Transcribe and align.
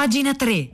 Pagina 0.00 0.32
3. 0.32 0.70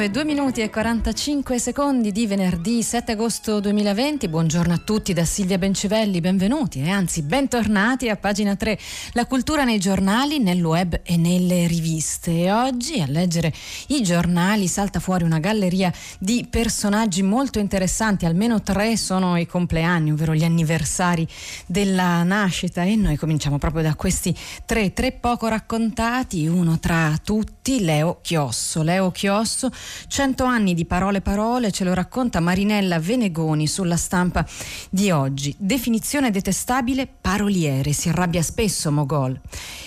9, 0.00 0.12
2 0.12 0.24
minuti 0.24 0.62
e 0.62 0.70
45 0.70 1.58
secondi 1.58 2.10
di 2.10 2.26
venerdì 2.26 2.82
7 2.82 3.12
agosto 3.12 3.60
2020. 3.60 4.28
Buongiorno 4.28 4.72
a 4.72 4.78
tutti 4.78 5.12
da 5.12 5.26
Silvia 5.26 5.58
Bencivelli, 5.58 6.22
benvenuti 6.22 6.80
e 6.80 6.88
anzi 6.88 7.20
bentornati 7.20 8.08
a 8.08 8.16
pagina 8.16 8.56
3. 8.56 8.78
La 9.12 9.26
cultura 9.26 9.64
nei 9.64 9.78
giornali, 9.78 10.38
nel 10.38 10.64
web 10.64 10.98
e 11.02 11.18
nelle 11.18 11.66
riviste. 11.66 12.30
E 12.30 12.50
oggi 12.50 13.02
a 13.02 13.06
leggere 13.08 13.52
i 13.88 14.02
giornali 14.02 14.68
salta 14.68 15.00
fuori 15.00 15.24
una 15.24 15.38
galleria 15.38 15.92
di 16.18 16.46
personaggi 16.48 17.22
molto 17.22 17.58
interessanti, 17.58 18.24
almeno 18.24 18.62
tre 18.62 18.96
sono 18.96 19.36
i 19.36 19.44
compleanni, 19.44 20.12
ovvero 20.12 20.32
gli 20.32 20.44
anniversari 20.44 21.28
della 21.66 22.22
nascita 22.22 22.84
e 22.84 22.96
noi 22.96 23.18
cominciamo 23.18 23.58
proprio 23.58 23.82
da 23.82 23.94
questi 23.94 24.34
tre, 24.64 24.94
tre 24.94 25.12
poco 25.12 25.46
raccontati, 25.48 26.46
uno 26.46 26.78
tra 26.78 27.18
tutti, 27.22 27.84
Leo 27.84 28.20
Chiosso. 28.22 28.82
Leo 28.82 29.10
Chiosso. 29.10 29.70
Cento 30.06 30.44
anni 30.44 30.74
di 30.74 30.84
parole 30.84 31.20
parole 31.20 31.70
ce 31.70 31.84
lo 31.84 31.94
racconta 31.94 32.40
Marinella 32.40 32.98
Venegoni 32.98 33.66
sulla 33.66 33.96
stampa 33.96 34.46
di 34.90 35.10
oggi. 35.10 35.54
Definizione 35.58 36.30
detestabile 36.30 37.06
paroliere, 37.06 37.92
si 37.92 38.08
arrabbia 38.08 38.42
spesso 38.42 38.90
Mogol. 38.90 39.38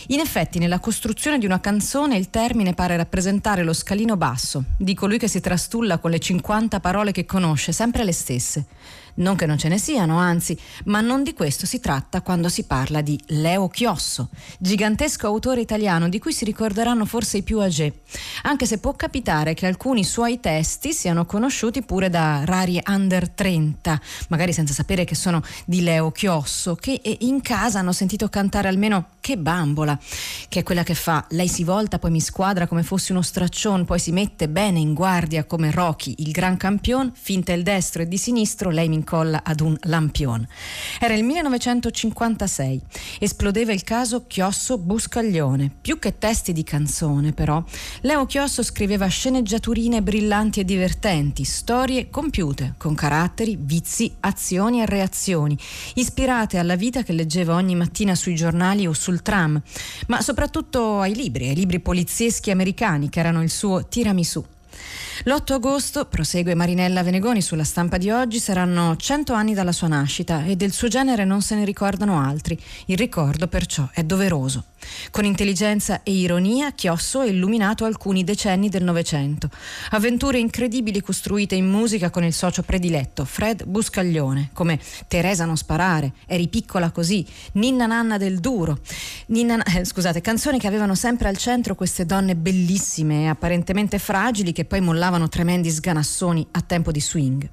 In 0.08 0.20
effetti 0.20 0.60
nella 0.60 0.80
costruzione 0.80 1.38
di 1.38 1.46
una 1.46 1.60
canzone 1.60 2.18
il 2.18 2.30
termine 2.30 2.74
pare 2.74 2.98
rappresentare 2.98 3.64
lo 3.64 3.74
scalino 3.74 4.18
basso 4.18 4.64
di 4.78 4.94
colui 4.94 5.18
che 5.18 5.28
si 5.28 5.40
trastulla 5.40 5.98
con 5.98 6.12
le 6.12 6.20
50 6.20 6.80
parole 6.80 7.12
che 7.12 7.26
conosce, 7.26 7.72
sempre 7.72 8.04
le 8.04 8.12
stesse. 8.12 8.66
Non 9.16 9.36
che 9.36 9.46
non 9.46 9.60
ce 9.60 9.68
ne 9.68 9.78
siano, 9.78 10.18
anzi, 10.18 10.58
ma 10.86 11.00
non 11.00 11.22
di 11.22 11.34
questo 11.34 11.68
si 11.68 11.80
tratta 11.80 12.22
quando 12.22 12.50
si 12.50 12.64
parla 12.64 13.02
di 13.02 13.20
Leo 13.28 13.68
Chiosso, 13.68 14.30
gigantesco 14.58 15.28
autore 15.28 15.62
italiano 15.62 16.10
di 16.10 16.18
cui 16.18 16.34
si 16.34 16.46
ricorderanno 16.46 17.06
forse 17.06 17.38
i 17.38 17.44
più 17.44 17.60
âgé, 17.60 18.02
anche 18.44 18.66
se 18.66 18.80
può 18.80 18.94
capitare 18.94 19.54
che 19.54 19.68
alcuni 19.68 20.04
suoi 20.04 20.40
testi 20.40 20.94
siano 20.94 21.26
conosciuti 21.26 21.84
pure 21.84 22.10
da 22.10 22.44
rari 22.44 22.82
under 22.88 23.30
30, 23.30 24.02
magari 24.30 24.52
senza 24.52 24.74
sapere 24.74 25.06
che 25.06 25.14
sono 25.14 25.44
di 25.66 25.82
Leo 25.82 26.12
Chiosso, 26.12 26.74
che 26.76 27.00
in 27.20 27.42
casa 27.42 27.80
hanno 27.80 27.92
sentito 27.92 28.30
cantare 28.30 28.68
almeno 28.68 29.10
Che 29.20 29.38
bambola, 29.38 29.98
che 30.50 30.62
è 30.62 30.64
quella 30.64 30.84
che 30.84 30.96
fa 30.96 31.26
lei 31.30 31.48
si 31.48 31.64
volta, 31.64 32.00
poi 32.00 32.12
mi 32.12 32.20
squadra 32.20 32.68
come 32.68 32.84
fossi 32.84 33.12
uno 33.12 33.22
straccione, 33.22 33.86
poi 33.86 34.00
si 34.00 34.12
mette 34.12 34.50
bene 34.50 34.80
in 34.80 34.94
guardia 34.94 35.46
come 35.46 35.72
Rocky, 35.72 36.16
il 36.18 36.32
gran 36.32 36.58
campione, 36.58 37.12
finta 37.14 37.54
il 37.54 37.64
destro 37.64 38.02
e 38.02 38.08
di 38.08 38.18
sinistro, 38.18 38.70
lei 38.70 38.90
mi 38.90 39.02
incolla 39.04 39.42
ad 39.44 39.60
un 39.60 39.78
lampione. 39.82 40.48
Era 41.00 41.14
il 41.14 41.24
1956, 41.26 42.82
esplodeva 43.20 43.74
il 43.74 43.84
caso 43.84 44.26
Chiosso 44.26 44.78
Buscaglione. 44.78 45.70
Più 45.82 46.00
che 46.00 46.18
testi 46.18 46.54
di 46.54 46.64
canzone, 46.64 47.34
però, 47.34 47.62
Leo 48.02 48.26
Chiosso 48.26 48.64
scriveva 48.64 49.08
sceneggiaturine 49.08 50.02
brillanti 50.02 50.62
e 50.62 50.66
divertenti, 50.66 51.44
storie 51.44 52.10
compiute, 52.10 52.76
con 52.78 52.96
caratteri, 52.96 53.58
vizi, 53.60 54.12
azioni 54.22 54.82
e 54.82 54.86
reazioni, 54.86 55.58
ispirate 55.96 56.58
alla 56.58 56.76
vita 56.76 57.04
che 57.04 57.12
leggeva 57.12 57.56
ogni 57.56 57.76
mattina 57.76 58.16
sui 58.16 58.36
giornali 58.36 58.88
o 58.88 58.94
sul 58.94 59.22
tram, 59.22 59.62
ma 60.08 60.22
soprattutto 60.22 61.00
ai 61.00 61.14
libri, 61.14 61.50
ai 61.50 61.56
libri 61.56 61.82
polizieschi 61.82 62.52
americani 62.52 63.10
che 63.10 63.20
erano 63.20 63.44
il 63.44 63.50
suo 63.50 63.86
tiramisù. 63.88 64.53
L'8 65.26 65.54
agosto, 65.54 66.06
prosegue 66.06 66.56
Marinella 66.56 67.04
Venegoni 67.04 67.42
sulla 67.42 67.64
stampa 67.64 67.98
di 67.98 68.10
oggi, 68.10 68.40
saranno 68.40 68.96
100 68.98 69.32
anni 69.34 69.54
dalla 69.54 69.72
sua 69.72 69.88
nascita 69.88 70.44
e 70.44 70.56
del 70.56 70.74
suo 70.74 70.88
genere 70.88 71.24
non 71.24 71.42
se 71.42 71.56
ne 71.56 71.66
ricordano 71.66 72.20
altri. 72.20 72.60
Il 72.88 72.98
ricordo 72.98 73.48
perciò 73.48 73.88
è 73.94 74.04
doveroso. 74.04 74.66
Con 75.12 75.24
intelligenza 75.24 76.02
e 76.04 76.12
ironia, 76.12 76.74
Chiosso 76.74 77.20
ha 77.20 77.26
illuminato 77.26 77.86
alcuni 77.86 78.26
decenni 78.26 78.68
del 78.68 78.84
Novecento. 78.84 79.50
Avventure 79.92 80.40
incredibili 80.40 81.00
costruite 81.02 81.56
in 81.56 81.70
musica 81.70 82.10
con 82.10 82.26
il 82.26 82.34
socio 82.34 82.64
prediletto, 82.64 83.24
Fred 83.24 83.64
Buscaglione, 83.64 84.50
come 84.52 84.78
Teresa 85.08 85.46
non 85.46 85.56
sparare, 85.56 86.12
Eri 86.26 86.50
piccola 86.50 86.92
così, 86.92 87.26
Ninna 87.54 87.86
Nanna 87.86 88.18
del 88.18 88.40
Duro. 88.40 88.80
Ninna, 89.28 89.64
eh, 89.64 89.86
scusate, 89.86 90.20
canzoni 90.20 90.60
che 90.60 90.68
avevano 90.68 90.96
sempre 90.96 91.30
al 91.30 91.38
centro 91.38 91.76
queste 91.76 92.06
donne 92.06 92.36
bellissime 92.36 93.24
e 93.24 93.28
apparentemente 93.28 94.00
fragili 94.00 94.52
che 94.52 94.66
poi 94.66 94.82
mollavano 94.82 95.02
tremendi 95.28 95.70
sganassoni 95.70 96.48
a 96.52 96.62
tempo 96.62 96.92
di 96.92 97.02
swing. 97.02 97.50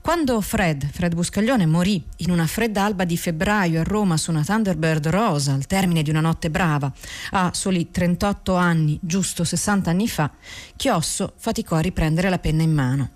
Quando 0.00 0.40
Fred, 0.40 0.88
Fred 0.90 1.14
Buscaglione, 1.14 1.66
morì 1.66 2.02
in 2.18 2.30
una 2.30 2.46
fredda 2.46 2.84
alba 2.84 3.04
di 3.04 3.18
febbraio 3.18 3.80
a 3.80 3.84
Roma 3.84 4.16
su 4.16 4.30
una 4.30 4.42
Thunderbird 4.42 5.08
rosa 5.08 5.52
al 5.52 5.66
termine 5.66 6.02
di 6.02 6.10
una 6.10 6.20
notte 6.20 6.48
brava, 6.50 6.90
a 7.32 7.50
soli 7.52 7.90
38 7.90 8.54
anni, 8.54 8.98
giusto 9.02 9.44
60 9.44 9.90
anni 9.90 10.08
fa, 10.08 10.30
Chiosso 10.74 11.34
faticò 11.36 11.76
a 11.76 11.80
riprendere 11.80 12.30
la 12.30 12.38
penna 12.38 12.62
in 12.62 12.72
mano. 12.72 13.10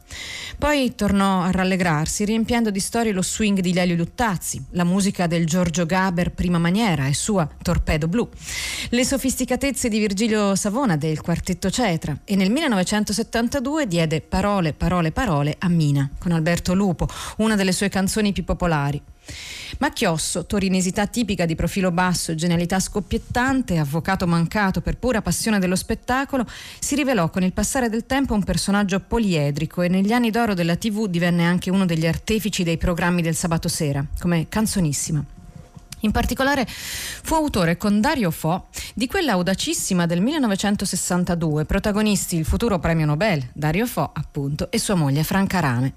Poi 0.58 0.94
tornò 0.94 1.42
a 1.42 1.50
rallegrarsi, 1.50 2.24
riempiendo 2.24 2.70
di 2.70 2.80
storie 2.80 3.12
lo 3.12 3.22
swing 3.22 3.60
di 3.60 3.72
Lelio 3.72 3.96
Luttazzi, 3.96 4.62
la 4.70 4.84
musica 4.84 5.26
del 5.26 5.46
Giorgio 5.46 5.86
Gaber 5.86 6.32
prima 6.32 6.58
maniera 6.58 7.06
e 7.06 7.14
sua 7.14 7.48
Torpedo 7.62 8.08
Blu, 8.08 8.28
le 8.90 9.04
sofisticatezze 9.04 9.88
di 9.88 9.98
Virgilio 9.98 10.54
Savona 10.54 10.96
del 10.96 11.20
quartetto 11.20 11.70
Cetra 11.70 12.20
e 12.24 12.36
nel 12.36 12.50
1972 12.50 13.86
diede 13.86 14.20
Parole, 14.20 14.74
parole, 14.74 15.10
parole 15.10 15.56
a 15.58 15.68
Mina 15.68 16.08
con 16.18 16.32
Alberto 16.34 16.74
Lupo, 16.74 17.08
una 17.38 17.56
delle 17.56 17.72
sue 17.72 17.88
canzoni 17.88 18.32
più 18.32 18.44
popolari. 18.44 19.00
Ma 19.78 19.90
Chiosso, 19.90 20.46
torinesità 20.46 21.06
tipica 21.06 21.46
di 21.46 21.54
profilo 21.54 21.90
basso 21.90 22.30
e 22.30 22.34
genialità 22.34 22.78
scoppiettante, 22.78 23.78
avvocato 23.78 24.26
mancato 24.26 24.80
per 24.80 24.98
pura 24.98 25.22
passione 25.22 25.58
dello 25.58 25.76
spettacolo, 25.76 26.46
si 26.78 26.94
rivelò 26.94 27.30
con 27.30 27.42
il 27.42 27.52
passare 27.52 27.88
del 27.88 28.06
tempo 28.06 28.34
un 28.34 28.44
personaggio 28.44 29.00
poliedrico 29.00 29.82
e 29.82 29.88
negli 29.88 30.12
anni 30.12 30.30
d'oro 30.30 30.54
della 30.54 30.76
TV 30.76 31.08
divenne 31.08 31.44
anche 31.44 31.70
uno 31.70 31.86
degli 31.86 32.06
artefici 32.06 32.62
dei 32.62 32.76
programmi 32.76 33.22
del 33.22 33.34
sabato 33.34 33.68
sera, 33.68 34.04
come 34.18 34.48
canzonissima. 34.48 35.33
In 36.04 36.10
particolare 36.10 36.66
fu 36.68 37.34
autore 37.34 37.78
con 37.78 37.98
Dario 37.98 38.30
Fo 38.30 38.66
di 38.92 39.06
quella 39.06 39.32
audacissima 39.32 40.04
del 40.04 40.20
1962, 40.20 41.64
protagonisti 41.64 42.36
il 42.36 42.44
futuro 42.44 42.78
premio 42.78 43.06
Nobel, 43.06 43.42
Dario 43.54 43.86
Fo 43.86 44.10
appunto, 44.12 44.70
e 44.70 44.78
sua 44.78 44.96
moglie 44.96 45.24
Franca 45.24 45.60
Rame. 45.60 45.94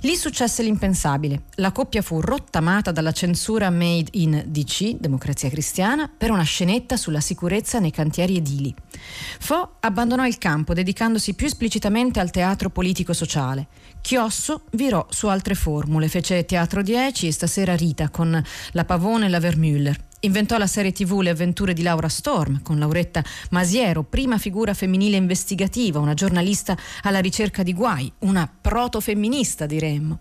Lì 0.00 0.14
successe 0.14 0.62
l'impensabile. 0.62 1.44
La 1.54 1.72
coppia 1.72 2.02
fu 2.02 2.20
rottamata 2.20 2.92
dalla 2.92 3.12
censura 3.12 3.70
made 3.70 4.10
in 4.12 4.44
DC, 4.46 4.96
Democrazia 4.98 5.48
Cristiana, 5.48 6.10
per 6.14 6.30
una 6.30 6.42
scenetta 6.42 6.98
sulla 6.98 7.20
sicurezza 7.20 7.78
nei 7.78 7.90
cantieri 7.90 8.36
edili. 8.36 8.74
Fo 9.38 9.76
abbandonò 9.80 10.26
il 10.26 10.36
campo 10.36 10.74
dedicandosi 10.74 11.32
più 11.32 11.46
esplicitamente 11.46 12.20
al 12.20 12.30
teatro 12.30 12.68
politico-sociale. 12.68 13.66
Chiosso 14.06 14.62
virò 14.74 15.04
su 15.10 15.26
altre 15.26 15.56
formule, 15.56 16.06
fece 16.06 16.44
Teatro 16.44 16.80
10 16.80 17.26
e 17.26 17.32
stasera 17.32 17.74
Rita 17.74 18.08
con 18.08 18.40
La 18.70 18.84
Pavone 18.84 19.26
e 19.26 19.28
la 19.28 19.40
Vermüller. 19.40 19.98
Inventò 20.20 20.58
la 20.58 20.68
serie 20.68 20.92
tv 20.92 21.22
Le 21.22 21.30
avventure 21.30 21.72
di 21.72 21.82
Laura 21.82 22.08
Storm 22.08 22.62
con 22.62 22.78
Lauretta 22.78 23.24
Masiero, 23.50 24.04
prima 24.04 24.38
figura 24.38 24.74
femminile 24.74 25.16
investigativa, 25.16 25.98
una 25.98 26.14
giornalista 26.14 26.76
alla 27.02 27.18
ricerca 27.18 27.64
di 27.64 27.74
guai, 27.74 28.12
una 28.20 28.48
protofemminista 28.48 29.66
diremmo. 29.66 30.20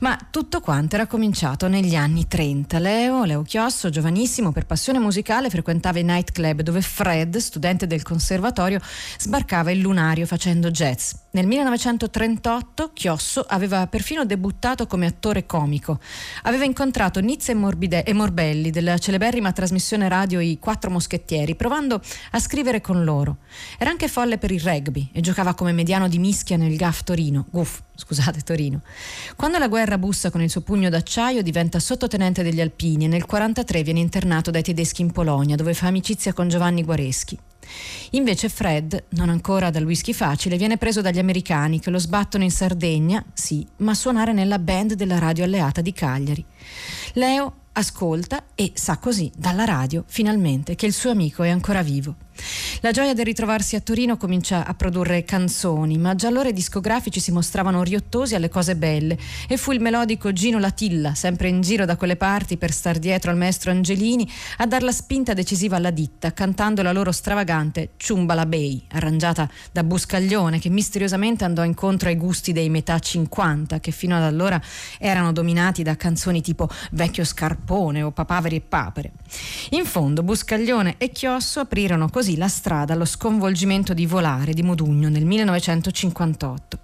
Ma 0.00 0.18
tutto 0.30 0.60
quanto 0.60 0.96
era 0.96 1.06
cominciato 1.06 1.68
negli 1.68 1.94
anni 1.94 2.28
30. 2.28 2.78
Leo, 2.78 3.24
Leo 3.24 3.40
Chiosso, 3.44 3.88
giovanissimo, 3.88 4.52
per 4.52 4.66
passione 4.66 4.98
musicale 4.98 5.48
frequentava 5.48 5.98
i 5.98 6.04
nightclub 6.04 6.60
dove 6.60 6.82
Fred, 6.82 7.38
studente 7.38 7.86
del 7.86 8.02
conservatorio, 8.02 8.78
sbarcava 9.18 9.70
il 9.70 9.78
lunario 9.78 10.26
facendo 10.26 10.70
jazz. 10.70 11.12
Nel 11.36 11.46
1938 11.46 12.92
Chiosso 12.94 13.44
aveva 13.46 13.86
perfino 13.88 14.24
debuttato 14.24 14.86
come 14.86 15.04
attore 15.04 15.44
comico. 15.44 16.00
Aveva 16.44 16.64
incontrato 16.64 17.20
Nizza 17.20 17.52
e, 17.52 18.02
e 18.06 18.12
Morbelli 18.14 18.70
della 18.70 18.96
celeberrima 18.96 19.52
trasmissione 19.52 20.08
radio 20.08 20.40
I 20.40 20.58
Quattro 20.58 20.90
Moschettieri, 20.90 21.54
provando 21.54 22.00
a 22.30 22.38
scrivere 22.38 22.80
con 22.80 23.04
loro. 23.04 23.36
Era 23.76 23.90
anche 23.90 24.08
folle 24.08 24.38
per 24.38 24.50
il 24.50 24.62
rugby 24.62 25.10
e 25.12 25.20
giocava 25.20 25.52
come 25.52 25.72
mediano 25.72 26.08
di 26.08 26.18
mischia 26.18 26.56
nel 26.56 26.74
GAF 26.74 27.02
Torino. 27.02 27.44
Guf, 27.50 27.82
scusate, 27.94 28.40
Torino. 28.40 28.80
Quando 29.36 29.58
la 29.58 29.68
guerra 29.68 29.98
bussa 29.98 30.30
con 30.30 30.40
il 30.40 30.48
suo 30.48 30.62
pugno 30.62 30.88
d'acciaio 30.88 31.42
diventa 31.42 31.80
sottotenente 31.80 32.42
degli 32.42 32.62
Alpini 32.62 33.04
e 33.04 33.08
nel 33.08 33.26
1943 33.28 33.82
viene 33.82 34.00
internato 34.00 34.50
dai 34.50 34.62
tedeschi 34.62 35.02
in 35.02 35.12
Polonia, 35.12 35.54
dove 35.54 35.74
fa 35.74 35.88
amicizia 35.88 36.32
con 36.32 36.48
Giovanni 36.48 36.82
Guareschi. 36.82 37.38
Invece 38.10 38.48
Fred, 38.48 39.04
non 39.10 39.28
ancora 39.28 39.70
dal 39.70 39.84
whisky 39.84 40.12
facile, 40.12 40.56
viene 40.56 40.76
preso 40.76 41.00
dagli 41.00 41.18
americani 41.18 41.80
che 41.80 41.90
lo 41.90 41.98
sbattono 41.98 42.44
in 42.44 42.50
Sardegna, 42.50 43.24
sì, 43.32 43.66
ma 43.78 43.92
a 43.92 43.94
suonare 43.94 44.32
nella 44.32 44.58
band 44.58 44.94
della 44.94 45.18
radio 45.18 45.44
alleata 45.44 45.80
di 45.80 45.92
Cagliari. 45.92 46.44
Leo 47.14 47.54
ascolta 47.72 48.44
e 48.54 48.72
sa 48.74 48.98
così 48.98 49.30
dalla 49.36 49.64
radio 49.64 50.04
finalmente 50.06 50.74
che 50.74 50.86
il 50.86 50.92
suo 50.92 51.10
amico 51.10 51.42
è 51.42 51.50
ancora 51.50 51.82
vivo. 51.82 52.25
La 52.80 52.90
gioia 52.90 53.14
del 53.14 53.24
ritrovarsi 53.24 53.76
a 53.76 53.80
Torino 53.80 54.16
comincia 54.16 54.66
a 54.66 54.74
produrre 54.74 55.24
canzoni, 55.24 55.98
ma 55.98 56.14
già 56.14 56.28
allora 56.28 56.48
i 56.48 56.52
discografici 56.52 57.20
si 57.20 57.32
mostravano 57.32 57.82
riottosi 57.82 58.34
alle 58.34 58.48
cose 58.48 58.76
belle 58.76 59.18
e 59.48 59.56
fu 59.56 59.72
il 59.72 59.80
melodico 59.80 60.32
Gino 60.32 60.58
Latilla, 60.58 61.14
sempre 61.14 61.48
in 61.48 61.60
giro 61.60 61.84
da 61.84 61.96
quelle 61.96 62.16
parti 62.16 62.56
per 62.56 62.72
star 62.72 62.98
dietro 62.98 63.30
al 63.30 63.36
maestro 63.36 63.70
Angelini, 63.70 64.30
a 64.58 64.66
dar 64.66 64.82
la 64.82 64.92
spinta 64.92 65.32
decisiva 65.32 65.76
alla 65.76 65.90
ditta, 65.90 66.32
cantando 66.32 66.82
la 66.82 66.92
loro 66.92 67.12
stravagante 67.12 67.90
Ciumbala 67.96 68.46
Bay, 68.46 68.82
arrangiata 68.92 69.48
da 69.72 69.82
Buscaglione, 69.82 70.58
che 70.58 70.68
misteriosamente 70.68 71.44
andò 71.44 71.64
incontro 71.64 72.08
ai 72.08 72.16
gusti 72.16 72.52
dei 72.52 72.68
metà 72.68 72.98
50, 72.98 73.80
che 73.80 73.90
fino 73.90 74.16
ad 74.16 74.22
allora 74.22 74.60
erano 74.98 75.32
dominati 75.32 75.82
da 75.82 75.96
canzoni 75.96 76.42
tipo 76.42 76.68
Vecchio 76.92 77.24
Scarpone 77.24 78.02
o 78.02 78.10
Papaveri 78.10 78.56
e 78.56 78.60
Papere. 78.60 79.12
In 79.70 79.84
fondo 79.84 80.22
Buscaglione 80.22 80.94
e 80.98 81.10
Chiosso 81.10 81.60
aprirono 81.60 82.08
così 82.08 82.25
così 82.26 82.36
la 82.36 82.48
strada 82.48 82.94
allo 82.94 83.04
sconvolgimento 83.04 83.94
di 83.94 84.04
Volare 84.04 84.52
di 84.52 84.64
Modugno 84.64 85.08
nel 85.08 85.24
1958. 85.24 86.78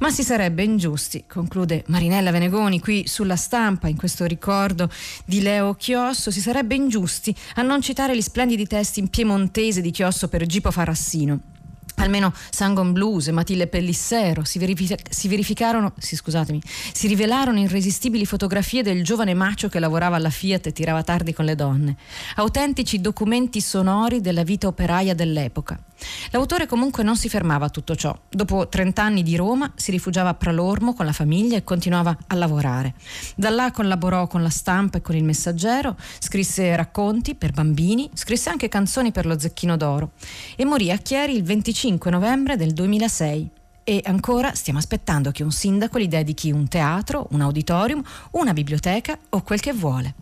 Ma 0.00 0.10
si 0.10 0.22
sarebbe 0.22 0.62
ingiusti, 0.62 1.24
conclude 1.26 1.84
Marinella 1.86 2.30
Venegoni 2.30 2.78
qui 2.78 3.06
sulla 3.06 3.36
stampa, 3.36 3.88
in 3.88 3.96
questo 3.96 4.26
ricordo 4.26 4.90
di 5.24 5.40
Leo 5.40 5.72
Chiosso, 5.72 6.30
si 6.30 6.42
sarebbe 6.42 6.74
ingiusti 6.74 7.34
a 7.54 7.62
non 7.62 7.80
citare 7.80 8.14
gli 8.14 8.20
splendidi 8.20 8.66
testi 8.66 9.00
in 9.00 9.08
piemontese 9.08 9.80
di 9.80 9.90
Chiosso 9.90 10.28
per 10.28 10.44
Gipo 10.44 10.70
Farassino 10.70 11.56
almeno 11.98 12.32
Sangon 12.50 12.92
Blues 12.92 13.28
e 13.28 13.32
Matilde 13.32 13.66
Pellissero 13.66 14.44
si, 14.44 14.58
verific- 14.58 15.12
si 15.12 15.28
verificarono, 15.28 15.92
sì, 15.98 16.16
scusatemi, 16.16 16.60
si 16.92 17.06
rivelarono 17.06 17.60
irresistibili 17.60 18.26
fotografie 18.26 18.82
del 18.82 19.04
giovane 19.04 19.34
macio 19.34 19.68
che 19.68 19.78
lavorava 19.78 20.16
alla 20.16 20.30
Fiat 20.30 20.66
e 20.66 20.72
tirava 20.72 21.02
tardi 21.02 21.32
con 21.32 21.44
le 21.44 21.54
donne, 21.54 21.96
autentici 22.36 23.00
documenti 23.00 23.60
sonori 23.60 24.20
della 24.20 24.42
vita 24.42 24.66
operaia 24.66 25.14
dell'epoca. 25.14 25.87
L'autore 26.30 26.66
comunque 26.66 27.02
non 27.02 27.16
si 27.16 27.28
fermava 27.28 27.66
a 27.66 27.70
tutto 27.70 27.96
ciò. 27.96 28.16
Dopo 28.28 28.68
30 28.68 29.02
anni 29.02 29.22
di 29.22 29.36
Roma 29.36 29.70
si 29.74 29.90
rifugiava 29.90 30.30
a 30.30 30.34
Pralormo 30.34 30.94
con 30.94 31.06
la 31.06 31.12
famiglia 31.12 31.56
e 31.56 31.64
continuava 31.64 32.16
a 32.26 32.34
lavorare. 32.34 32.94
Da 33.34 33.50
là 33.50 33.70
collaborò 33.70 34.26
con 34.26 34.42
la 34.42 34.50
stampa 34.50 34.98
e 34.98 35.02
con 35.02 35.16
il 35.16 35.24
messaggero, 35.24 35.96
scrisse 36.18 36.74
racconti 36.76 37.34
per 37.34 37.52
bambini, 37.52 38.10
scrisse 38.14 38.50
anche 38.50 38.68
canzoni 38.68 39.12
per 39.12 39.26
lo 39.26 39.38
Zecchino 39.38 39.76
d'Oro 39.76 40.12
e 40.56 40.64
morì 40.64 40.90
a 40.90 40.96
Chieri 40.96 41.34
il 41.34 41.42
25 41.42 42.10
novembre 42.10 42.56
del 42.56 42.72
2006 42.72 43.50
e 43.88 44.02
ancora 44.04 44.54
stiamo 44.54 44.78
aspettando 44.78 45.30
che 45.30 45.42
un 45.42 45.50
sindaco 45.50 45.98
gli 45.98 46.08
dedichi 46.08 46.50
un 46.50 46.68
teatro, 46.68 47.26
un 47.30 47.40
auditorium, 47.40 48.02
una 48.32 48.52
biblioteca 48.52 49.18
o 49.30 49.40
quel 49.40 49.60
che 49.60 49.72
vuole. 49.72 50.12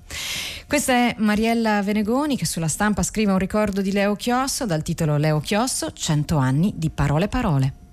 Questa 0.69 0.93
è 0.93 1.17
Mariella 1.19 1.83
Venegoni 1.83 2.37
che 2.37 2.47
sulla 2.47 2.69
stampa 2.69 3.03
scrive 3.03 3.33
un 3.33 3.39
ricordo 3.39 3.83
di 3.83 3.91
Leo 3.91 4.15
Chiosso 4.15 4.67
dal 4.67 4.85
titolo 4.85 5.17
Leo 5.17 5.41
Chiosso, 5.41 5.91
100 5.93 6.37
anni 6.37 6.75
di 6.77 6.91
parole 6.91 7.27
parole. 7.27 7.86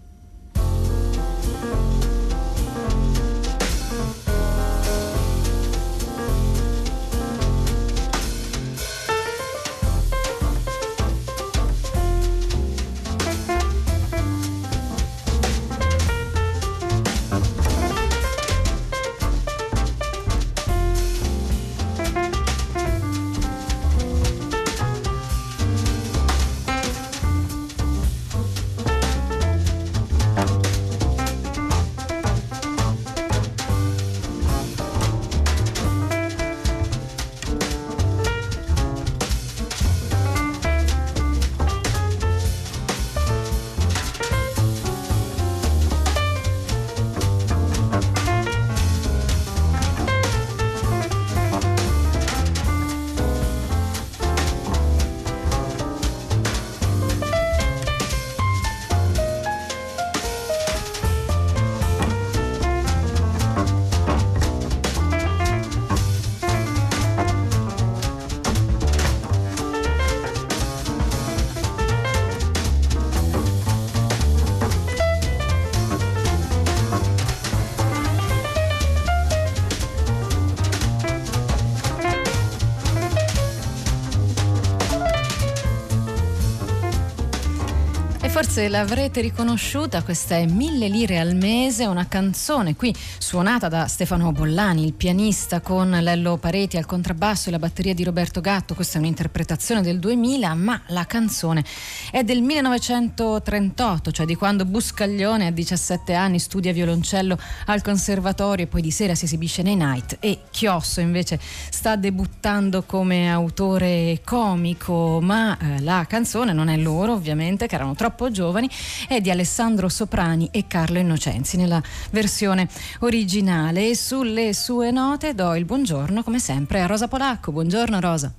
Forse 88.54 88.70
l'avrete 88.70 89.20
riconosciuta, 89.20 90.04
questa 90.04 90.36
è 90.36 90.46
Mille 90.46 90.88
lire 90.88 91.18
al 91.18 91.36
mese, 91.36 91.88
una 91.88 92.08
canzone 92.08 92.76
qui 92.76 92.94
suonata 93.18 93.68
da 93.68 93.88
Stefano 93.88 94.32
Bollani, 94.32 94.86
il 94.86 94.94
pianista 94.94 95.60
con 95.60 95.90
Lello 95.90 96.38
Pareti 96.38 96.78
al 96.78 96.86
contrabbasso 96.86 97.50
e 97.50 97.52
la 97.52 97.58
batteria 97.58 97.96
di 97.96 98.04
Roberto 98.04 98.42
Gatto, 98.42 98.76
questa 98.76 98.98
è 98.98 99.02
un'interpretazione 99.02 99.82
del 99.82 99.98
2000, 99.98 100.54
ma 100.54 100.80
la 100.90 101.06
canzone 101.06 101.64
è 102.12 102.24
del 102.24 102.44
1938, 102.44 104.12
cioè 104.12 104.28
di 104.28 104.36
quando 104.36 104.66
Buscaglione 104.66 105.48
a 105.48 105.52
17 105.52 106.14
anni 106.14 106.38
studia 106.38 106.72
violoncello 106.74 107.36
al 107.66 107.82
conservatorio 107.82 108.66
e 108.66 108.68
poi 108.68 108.84
di 108.84 108.92
sera 108.92 109.16
si 109.16 109.26
esibisce 109.26 109.64
nei 109.64 109.76
night. 109.76 110.18
E 110.20 110.42
Chiosso 110.52 111.00
invece 111.00 111.40
sta 111.42 111.96
debuttando 111.96 112.84
come 112.84 113.32
autore 113.32 114.22
comico, 114.24 115.20
ma 115.24 115.58
eh, 115.58 115.82
la 115.82 116.06
canzone 116.08 116.54
non 116.54 116.68
è 116.68 116.78
loro 116.78 117.14
ovviamente, 117.14 117.66
che 117.66 117.74
erano 117.74 117.96
troppo 117.96 118.30
giovani 118.30 118.42
giovani 118.44 118.70
è 119.08 119.22
di 119.22 119.32
Alessandro 119.32 119.88
Soprani 119.88 120.50
e 120.52 120.68
Carlo 120.68 121.00
Innocenzi 121.00 121.56
nella 121.56 121.82
versione 122.12 122.68
originale 123.00 123.90
e 123.92 123.96
sulle 123.96 124.54
sue 124.54 124.92
note 124.92 125.34
do 125.34 125.56
il 125.56 125.64
buongiorno 125.64 126.24
come 126.24 126.40
sempre 126.40 126.82
a 126.82 126.86
Rosa 126.86 127.08
Polacco. 127.08 127.54
Buongiorno 127.54 128.02
Rosa. 128.02 128.34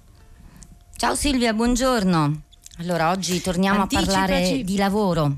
Ciao 0.97 1.15
Silvia, 1.15 1.55
buongiorno. 1.55 2.43
Allora 2.81 3.11
oggi 3.11 3.41
torniamo 3.41 3.83
Anticipaci. 3.83 4.11
a 4.11 4.19
parlare 4.21 4.63
di 4.63 4.77
lavoro. 4.77 5.37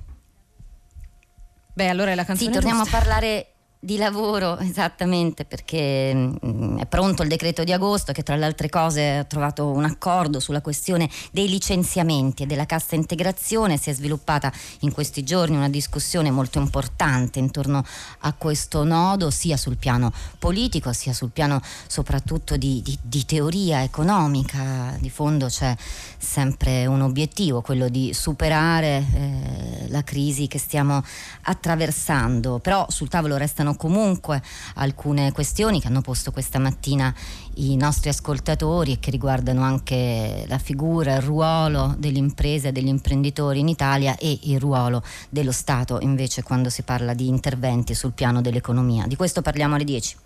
Beh, 1.73 1.89
allora 1.89 2.11
è 2.11 2.15
la 2.17 2.25
canzone 2.25 2.49
Sì, 2.51 2.55
torniamo 2.59 2.83
giusta. 2.83 2.97
a 2.97 3.01
parlare 3.01 3.47
di 3.87 3.99
lavoro, 3.99 4.59
esattamente, 4.59 5.45
perché 5.45 6.13
mh, 6.13 6.39
mm, 6.45 6.79
è 6.79 6.87
pronto 6.87 7.23
il 7.23 7.29
decreto 7.29 7.63
di 7.63 7.73
agosto 7.73 8.11
che 8.11 8.25
tra 8.25 8.35
le 8.35 8.45
altre 8.45 8.69
cose 8.69 9.19
ha 9.19 9.25
trovato 9.25 9.71
un 9.71 9.85
accordo 9.85 10.41
sulla 10.41 10.61
questione 10.61 11.09
dei 11.31 11.49
licenziamenti 11.49 12.43
e 12.43 12.47
della 12.47 12.67
cassa 12.67 12.97
integrazione. 12.97 13.79
Si 13.79 13.89
è 13.89 13.95
sviluppata 13.95 14.53
in 14.81 14.91
questi 14.91 15.23
giorni 15.23 15.55
una 15.55 15.69
discussione 15.69 16.33
molto 16.33 16.59
importante 16.59 17.39
intorno 17.39 17.85
a 18.21 18.33
questo 18.33 18.83
nodo, 18.83 19.31
sia 19.31 19.57
sul 19.57 19.77
piano 19.77 20.13
politico, 20.41 20.93
sia 20.93 21.13
sul 21.13 21.31
piano 21.31 21.63
soprattutto 21.87 22.57
di, 22.57 22.83
di, 22.83 22.99
di 23.01 23.25
teoria 23.25 23.85
economica. 23.85 24.97
Di 24.99 25.11
fondo 25.11 25.47
c'è 25.47 25.77
sempre 26.19 26.87
un 26.87 27.03
obiettivo, 27.03 27.61
quello 27.61 27.89
di 27.89 28.13
superare 28.13 29.05
eh, 29.15 29.89
la 29.91 30.03
crisi 30.03 30.49
che 30.49 30.59
stiamo 30.59 31.05
attraversando, 31.43 32.59
però 32.59 32.85
sul 32.89 33.09
tavolo 33.09 33.37
restano 33.37 33.75
comunque 33.77 34.43
alcune 34.75 35.33
questioni 35.33 35.81
che 35.81 35.87
hanno 35.87 36.01
posto 36.01 36.33
questa 36.33 36.59
mattina 36.59 37.15
i 37.55 37.77
nostri 37.77 38.09
ascoltatori 38.09 38.93
e 38.93 38.99
che 38.99 39.11
riguardano 39.11 39.63
anche 39.63 40.45
la 40.49 40.59
figura, 40.59 41.15
il 41.15 41.23
ruolo 41.23 41.95
delle 41.99 42.19
imprese 42.19 42.69
e 42.69 42.73
degli 42.73 42.89
imprenditori 42.89 43.61
in 43.61 43.69
Italia 43.69 44.17
e 44.17 44.39
il 44.43 44.61
ruolo 44.61 45.03
dello 45.29 45.53
Stato 45.53 45.99
invece 46.01 46.43
quando 46.43 46.69
si 46.71 46.83
parla 46.83 47.15
di 47.15 47.29
interventi 47.29 47.95
sul 47.95 48.13
piano 48.13 48.41
dell'economia. 48.41 49.07
Di 49.07 49.17
questo 49.17 49.43
parliamo 49.43 49.75
alle 49.75 49.85
10. 49.85 50.26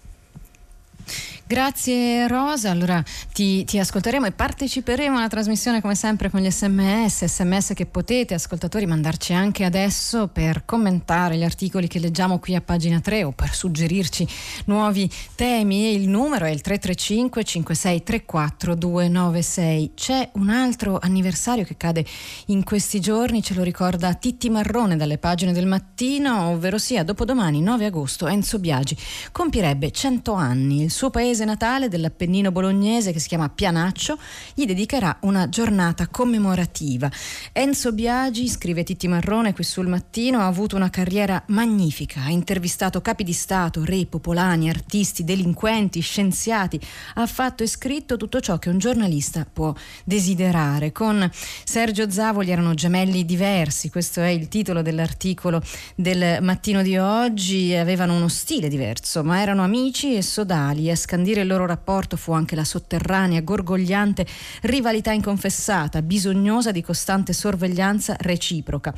Grazie 1.51 2.29
Rosa, 2.29 2.71
allora 2.71 3.03
ti, 3.33 3.65
ti, 3.65 3.81
ascolteremo 3.81 4.27
e 4.27 4.31
parteciperemo 4.31 5.19
alla 5.19 5.27
trasmissione 5.27 5.81
come 5.81 5.97
sempre 5.97 6.31
con 6.31 6.41
gli 6.41 6.49
sms, 6.49 7.25
sms 7.25 7.73
che 7.75 7.87
potete 7.87 8.35
ascoltatori 8.35 8.87
mandarci 8.87 9.33
anche 9.33 9.65
adesso 9.65 10.29
per 10.29 10.65
commentare 10.65 11.37
gli 11.37 11.43
articoli 11.43 11.89
che 11.89 11.99
leggiamo 11.99 12.39
qui 12.39 12.55
a 12.55 12.61
pagina 12.61 13.01
3 13.01 13.25
o 13.25 13.33
per 13.33 13.53
suggerirci 13.53 14.29
nuovi 14.67 15.11
temi. 15.35 15.93
Il 15.93 16.09
numero 16.09 16.45
è 16.45 16.51
il 16.51 16.61
335 16.61 17.43
5634 17.43 18.75
296. 18.77 19.93
C'è 19.97 20.31
un 20.35 20.51
altro 20.51 21.01
anniversario 21.03 21.65
che 21.65 21.77
cade 21.77 22.05
in 22.47 22.63
questi 22.63 23.01
giorni, 23.01 23.43
ce 23.43 23.55
lo 23.55 23.65
ricorda 23.65 24.15
Titti 24.15 24.51
Marrone 24.51 24.97
dalle 24.97 25.19
pagine 25.19 25.53
del 25.53 25.67
mattino, 25.67 26.51
ovvero 26.51 26.79
sia 26.79 27.03
dopodomani 27.03 27.61
9 27.61 27.87
agosto 27.87 28.29
Enzo 28.29 28.61
Biagi 28.61 28.97
compierebbe 29.33 29.91
100 29.91 30.33
anni, 30.33 30.83
il 30.83 30.91
suo 30.91 31.00
paese 31.09 31.29
paese 31.31 31.45
natale 31.45 31.89
dell'Appennino 31.89 32.51
bolognese 32.51 33.13
che 33.13 33.21
si 33.21 33.29
chiama 33.29 33.49
Pianaccio, 33.49 34.19
gli 34.55 34.67
dedicherà 34.67 35.19
una 35.21 35.49
giornata 35.49 36.09
commemorativa. 36.09 37.09
Enzo 37.53 37.93
Biagi, 37.93 38.49
scrive 38.49 38.83
Titti 38.83 39.07
Marrone 39.07 39.53
qui 39.53 39.63
sul 39.63 39.87
mattino, 39.87 40.41
ha 40.41 40.47
avuto 40.47 40.75
una 40.75 40.91
carriera 40.91 41.41
magnifica, 41.49 42.23
ha 42.23 42.31
intervistato 42.31 43.01
capi 43.01 43.23
di 43.23 43.33
Stato, 43.33 43.85
re, 43.85 44.07
popolani, 44.07 44.69
artisti, 44.69 45.23
delinquenti, 45.23 46.01
scienziati, 46.01 46.81
ha 47.15 47.27
fatto 47.27 47.63
e 47.63 47.69
scritto 47.69 48.17
tutto 48.17 48.41
ciò 48.41 48.59
che 48.59 48.69
un 48.71 48.79
giornalista 48.79 49.47
può 49.51 49.73
desiderare. 50.05 50.91
Con 50.91 51.31
Sergio 51.65 52.11
Zavoli 52.11 52.51
erano 52.51 52.75
gemelli 52.75 53.25
diversi, 53.25 53.91
questo 53.91 54.21
è 54.21 54.29
il 54.29 54.49
titolo 54.49 54.83
dell'articolo 54.83 55.63
del 55.95 56.39
mattino 56.43 56.83
di 56.83 56.97
oggi, 56.97 57.75
avevano 57.75 58.17
uno 58.17 58.29
stile 58.29 58.69
diverso, 58.69 59.23
ma 59.23 59.41
erano 59.41 59.63
amici 59.63 60.17
e 60.17 60.23
sodali, 60.23 60.80
a 60.89 60.97
scandire 60.97 61.29
dire 61.31 61.43
il 61.43 61.47
loro 61.47 61.67
rapporto 61.67 62.17
fu 62.17 62.33
anche 62.33 62.57
la 62.57 62.65
sotterranea, 62.65 63.41
gorgogliante 63.41 64.27
rivalità 64.63 65.13
inconfessata, 65.13 66.03
bisognosa 66.03 66.73
di 66.73 66.83
costante 66.83 67.33
sorveglianza 67.33 68.17
reciproca. 68.19 68.93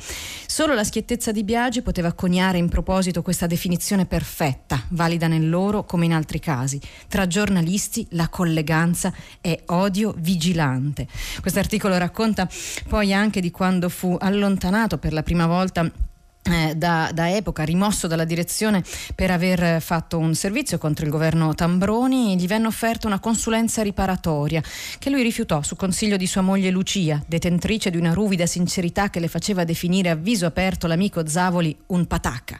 Solo 0.47 0.73
la 0.73 0.83
schiettezza 0.83 1.31
di 1.31 1.43
Biagi 1.43 1.81
poteva 1.81 2.13
coniare 2.13 2.57
in 2.57 2.69
proposito 2.69 3.21
questa 3.21 3.45
definizione 3.45 4.05
perfetta, 4.05 4.81
valida 4.89 5.27
nel 5.27 5.47
loro 5.47 5.85
come 5.85 6.05
in 6.05 6.13
altri 6.13 6.39
casi. 6.39 6.79
Tra 7.07 7.27
giornalisti 7.27 8.07
la 8.11 8.27
colleganza 8.29 9.13
è 9.39 9.57
odio 9.67 10.13
vigilante. 10.17 11.07
Questo 11.39 11.59
articolo 11.59 11.97
racconta 11.97 12.49
poi 12.87 13.13
anche 13.13 13.41
di 13.41 13.51
quando 13.51 13.89
fu 13.89 14.17
allontanato 14.19 14.97
per 14.97 15.13
la 15.13 15.23
prima 15.23 15.45
volta 15.45 15.89
da, 16.75 17.11
da, 17.13 17.35
epoca, 17.35 17.63
rimosso 17.63 18.07
dalla 18.07 18.25
direzione 18.25 18.83
per 19.15 19.31
aver 19.31 19.81
fatto 19.81 20.17
un 20.17 20.35
servizio 20.35 20.77
contro 20.77 21.05
il 21.05 21.11
governo 21.11 21.55
Tambroni, 21.55 22.37
gli 22.37 22.47
venne 22.47 22.67
offerta 22.67 23.07
una 23.07 23.19
consulenza 23.19 23.81
riparatoria 23.81 24.61
che 24.99 25.09
lui 25.09 25.23
rifiutò 25.23 25.61
su 25.61 25.77
consiglio 25.77 26.17
di 26.17 26.27
sua 26.27 26.41
moglie 26.41 26.69
Lucia, 26.69 27.23
detentrice 27.25 27.89
di 27.89 27.97
una 27.97 28.11
ruvida 28.11 28.45
sincerità 28.45 29.09
che 29.09 29.21
le 29.21 29.29
faceva 29.29 29.63
definire 29.63 30.09
a 30.09 30.15
viso 30.15 30.45
aperto 30.45 30.85
l'amico 30.87 31.25
Zavoli 31.25 31.75
un 31.87 32.05
patacca. 32.07 32.59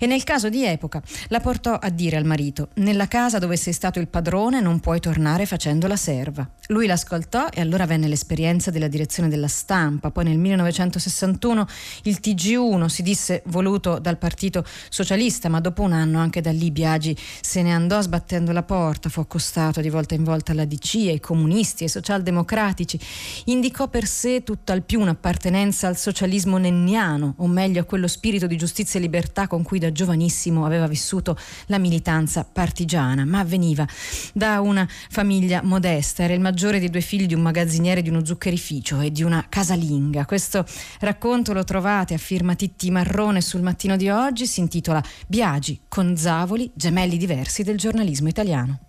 E 0.00 0.06
nel 0.06 0.24
caso 0.24 0.48
di 0.48 0.64
epoca 0.64 1.02
la 1.28 1.40
portò 1.40 1.74
a 1.74 1.90
dire 1.90 2.16
al 2.16 2.24
marito: 2.24 2.70
Nella 2.76 3.08
casa 3.08 3.38
dove 3.38 3.56
sei 3.56 3.74
stato 3.74 3.98
il 3.98 4.08
padrone 4.08 4.60
non 4.60 4.80
puoi 4.80 5.00
tornare 5.00 5.44
facendo 5.44 5.86
la 5.86 5.96
serva. 5.96 6.48
Lui 6.68 6.86
l'ascoltò 6.86 7.48
e 7.52 7.60
allora 7.60 7.84
venne 7.84 8.08
l'esperienza 8.08 8.70
della 8.70 8.88
direzione 8.88 9.28
della 9.28 9.48
stampa. 9.48 10.10
Poi 10.10 10.24
nel 10.24 10.38
1961 10.38 11.66
il 12.04 12.18
TG1 12.22 12.86
si 12.86 13.02
disse 13.02 13.16
disse 13.18 13.42
voluto 13.46 13.98
dal 13.98 14.16
Partito 14.16 14.64
Socialista, 14.88 15.48
ma 15.48 15.60
dopo 15.60 15.82
un 15.82 15.92
anno 15.92 16.20
anche 16.20 16.40
da 16.40 16.52
lì 16.52 16.70
Biagi 16.70 17.16
se 17.40 17.62
ne 17.62 17.74
andò 17.74 18.00
sbattendo 18.00 18.52
la 18.52 18.62
porta, 18.62 19.08
fu 19.08 19.18
accostato 19.18 19.80
di 19.80 19.90
volta 19.90 20.14
in 20.14 20.22
volta 20.22 20.52
alla 20.52 20.64
DC, 20.64 20.94
ai 21.08 21.18
comunisti, 21.18 21.82
ai 21.82 21.88
socialdemocratici, 21.88 22.98
indicò 23.46 23.88
per 23.88 24.06
sé 24.06 24.44
tutt'al 24.44 24.84
più 24.84 25.00
un'appartenenza 25.00 25.88
al 25.88 25.96
socialismo 25.96 26.58
nenniano, 26.58 27.34
o 27.38 27.48
meglio 27.48 27.80
a 27.80 27.84
quello 27.84 28.06
spirito 28.06 28.46
di 28.46 28.56
giustizia 28.56 29.00
e 29.00 29.02
libertà 29.02 29.48
con 29.48 29.64
cui 29.64 29.80
da 29.80 29.90
giovanissimo 29.90 30.64
aveva 30.64 30.86
vissuto 30.86 31.36
la 31.66 31.78
militanza 31.78 32.44
partigiana, 32.44 33.24
ma 33.24 33.42
veniva 33.42 33.86
da 34.32 34.60
una 34.60 34.86
famiglia 35.10 35.60
modesta, 35.64 36.22
era 36.22 36.34
il 36.34 36.40
maggiore 36.40 36.78
dei 36.78 36.90
due 36.90 37.00
figli 37.00 37.26
di 37.26 37.34
un 37.34 37.42
magazziniere 37.42 38.00
di 38.00 38.10
uno 38.10 38.24
zuccherificio 38.24 39.00
e 39.00 39.10
di 39.10 39.24
una 39.24 39.44
casalinga. 39.48 40.24
Questo 40.24 40.64
racconto 41.00 41.52
lo 41.52 41.64
trovate 41.64 42.14
a 42.14 42.18
firma 42.18 42.54
Titti 42.54 42.90
Marrone 42.90 43.07
Marrone 43.08 43.40
sul 43.40 43.62
mattino 43.62 43.96
di 43.96 44.10
oggi 44.10 44.46
si 44.46 44.60
intitola 44.60 45.02
Biagi 45.26 45.84
con 45.88 46.14
Zavoli, 46.14 46.70
gemelli 46.74 47.16
diversi 47.16 47.62
del 47.62 47.78
giornalismo 47.78 48.28
italiano. 48.28 48.87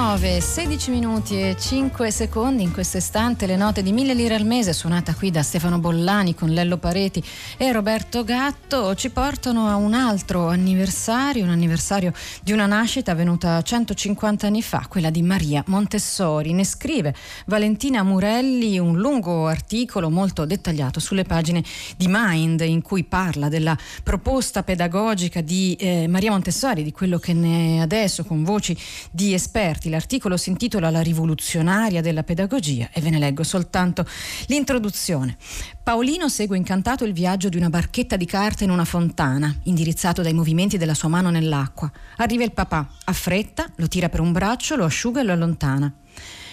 Nove, 0.00 0.40
16 0.40 0.90
minuti 0.90 1.38
e 1.38 1.56
5 1.58 2.10
secondi 2.10 2.62
in 2.62 2.72
questo 2.72 2.96
istante 2.96 3.44
le 3.44 3.56
note 3.56 3.82
di 3.82 3.92
Mille 3.92 4.14
lire 4.14 4.34
al 4.34 4.46
mese 4.46 4.72
suonata 4.72 5.14
qui 5.14 5.30
da 5.30 5.42
Stefano 5.42 5.78
Bollani 5.78 6.34
con 6.34 6.48
Lello 6.48 6.78
Pareti 6.78 7.22
e 7.58 7.70
Roberto 7.70 8.24
Gatto 8.24 8.94
ci 8.94 9.10
portano 9.10 9.68
a 9.68 9.76
un 9.76 9.92
altro 9.92 10.48
anniversario, 10.48 11.44
un 11.44 11.50
anniversario 11.50 12.14
di 12.42 12.52
una 12.52 12.64
nascita 12.64 13.12
avvenuta 13.12 13.60
150 13.60 14.46
anni 14.46 14.62
fa, 14.62 14.86
quella 14.88 15.10
di 15.10 15.20
Maria 15.20 15.62
Montessori. 15.66 16.54
Ne 16.54 16.64
scrive 16.64 17.14
Valentina 17.44 18.02
Murelli 18.02 18.78
un 18.78 18.96
lungo 18.96 19.48
articolo 19.48 20.08
molto 20.08 20.46
dettagliato 20.46 20.98
sulle 20.98 21.24
pagine 21.24 21.62
di 21.98 22.06
Mind 22.08 22.62
in 22.62 22.80
cui 22.80 23.04
parla 23.04 23.50
della 23.50 23.76
proposta 24.02 24.62
pedagogica 24.62 25.42
di 25.42 25.76
eh, 25.78 26.08
Maria 26.08 26.30
Montessori, 26.30 26.82
di 26.82 26.92
quello 26.92 27.18
che 27.18 27.34
ne 27.34 27.76
è 27.76 27.78
adesso 27.80 28.24
con 28.24 28.44
voci 28.44 28.74
di 29.10 29.34
esperti 29.34 29.88
L'articolo 29.90 30.38
si 30.38 30.48
intitola 30.48 30.88
La 30.90 31.02
rivoluzionaria 31.02 32.00
della 32.00 32.22
pedagogia 32.22 32.88
e 32.92 33.00
ve 33.00 33.10
ne 33.10 33.18
leggo 33.18 33.42
soltanto 33.42 34.06
l'introduzione. 34.46 35.36
Paolino 35.82 36.28
segue 36.28 36.56
incantato 36.56 37.04
il 37.04 37.12
viaggio 37.12 37.48
di 37.48 37.58
una 37.58 37.68
barchetta 37.68 38.16
di 38.16 38.24
carta 38.24 38.64
in 38.64 38.70
una 38.70 38.84
fontana, 38.84 39.54
indirizzato 39.64 40.22
dai 40.22 40.32
movimenti 40.32 40.78
della 40.78 40.94
sua 40.94 41.08
mano 41.08 41.28
nell'acqua. 41.30 41.90
Arriva 42.16 42.44
il 42.44 42.52
papà, 42.52 42.88
affretta, 43.04 43.66
lo 43.76 43.88
tira 43.88 44.08
per 44.08 44.20
un 44.20 44.32
braccio, 44.32 44.76
lo 44.76 44.84
asciuga 44.84 45.20
e 45.20 45.24
lo 45.24 45.32
allontana. 45.32 45.92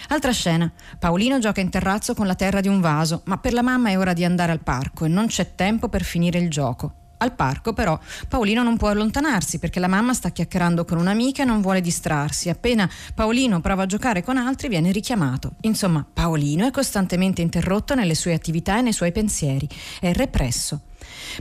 Altra 0.08 0.32
scena. 0.32 0.70
Paolino 0.98 1.38
gioca 1.38 1.60
in 1.60 1.70
terrazzo 1.70 2.14
con 2.14 2.26
la 2.26 2.34
terra 2.34 2.60
di 2.60 2.68
un 2.68 2.80
vaso, 2.80 3.22
ma 3.26 3.38
per 3.38 3.52
la 3.52 3.62
mamma 3.62 3.90
è 3.90 3.98
ora 3.98 4.12
di 4.12 4.24
andare 4.24 4.52
al 4.52 4.62
parco 4.62 5.04
e 5.04 5.08
non 5.08 5.26
c'è 5.26 5.54
tempo 5.54 5.88
per 5.88 6.02
finire 6.02 6.38
il 6.38 6.50
gioco. 6.50 7.07
Al 7.18 7.34
parco 7.34 7.72
però 7.72 7.98
Paolino 8.28 8.62
non 8.62 8.76
può 8.76 8.88
allontanarsi 8.88 9.58
perché 9.58 9.80
la 9.80 9.88
mamma 9.88 10.14
sta 10.14 10.30
chiacchierando 10.30 10.84
con 10.84 10.98
un'amica 10.98 11.42
e 11.42 11.46
non 11.46 11.60
vuole 11.60 11.80
distrarsi. 11.80 12.48
Appena 12.48 12.88
Paolino 13.14 13.60
prova 13.60 13.82
a 13.82 13.86
giocare 13.86 14.22
con 14.22 14.36
altri 14.36 14.68
viene 14.68 14.92
richiamato. 14.92 15.52
Insomma, 15.62 16.06
Paolino 16.10 16.66
è 16.66 16.70
costantemente 16.70 17.42
interrotto 17.42 17.94
nelle 17.94 18.14
sue 18.14 18.34
attività 18.34 18.78
e 18.78 18.82
nei 18.82 18.92
suoi 18.92 19.12
pensieri. 19.12 19.68
È 20.00 20.12
represso. 20.12 20.82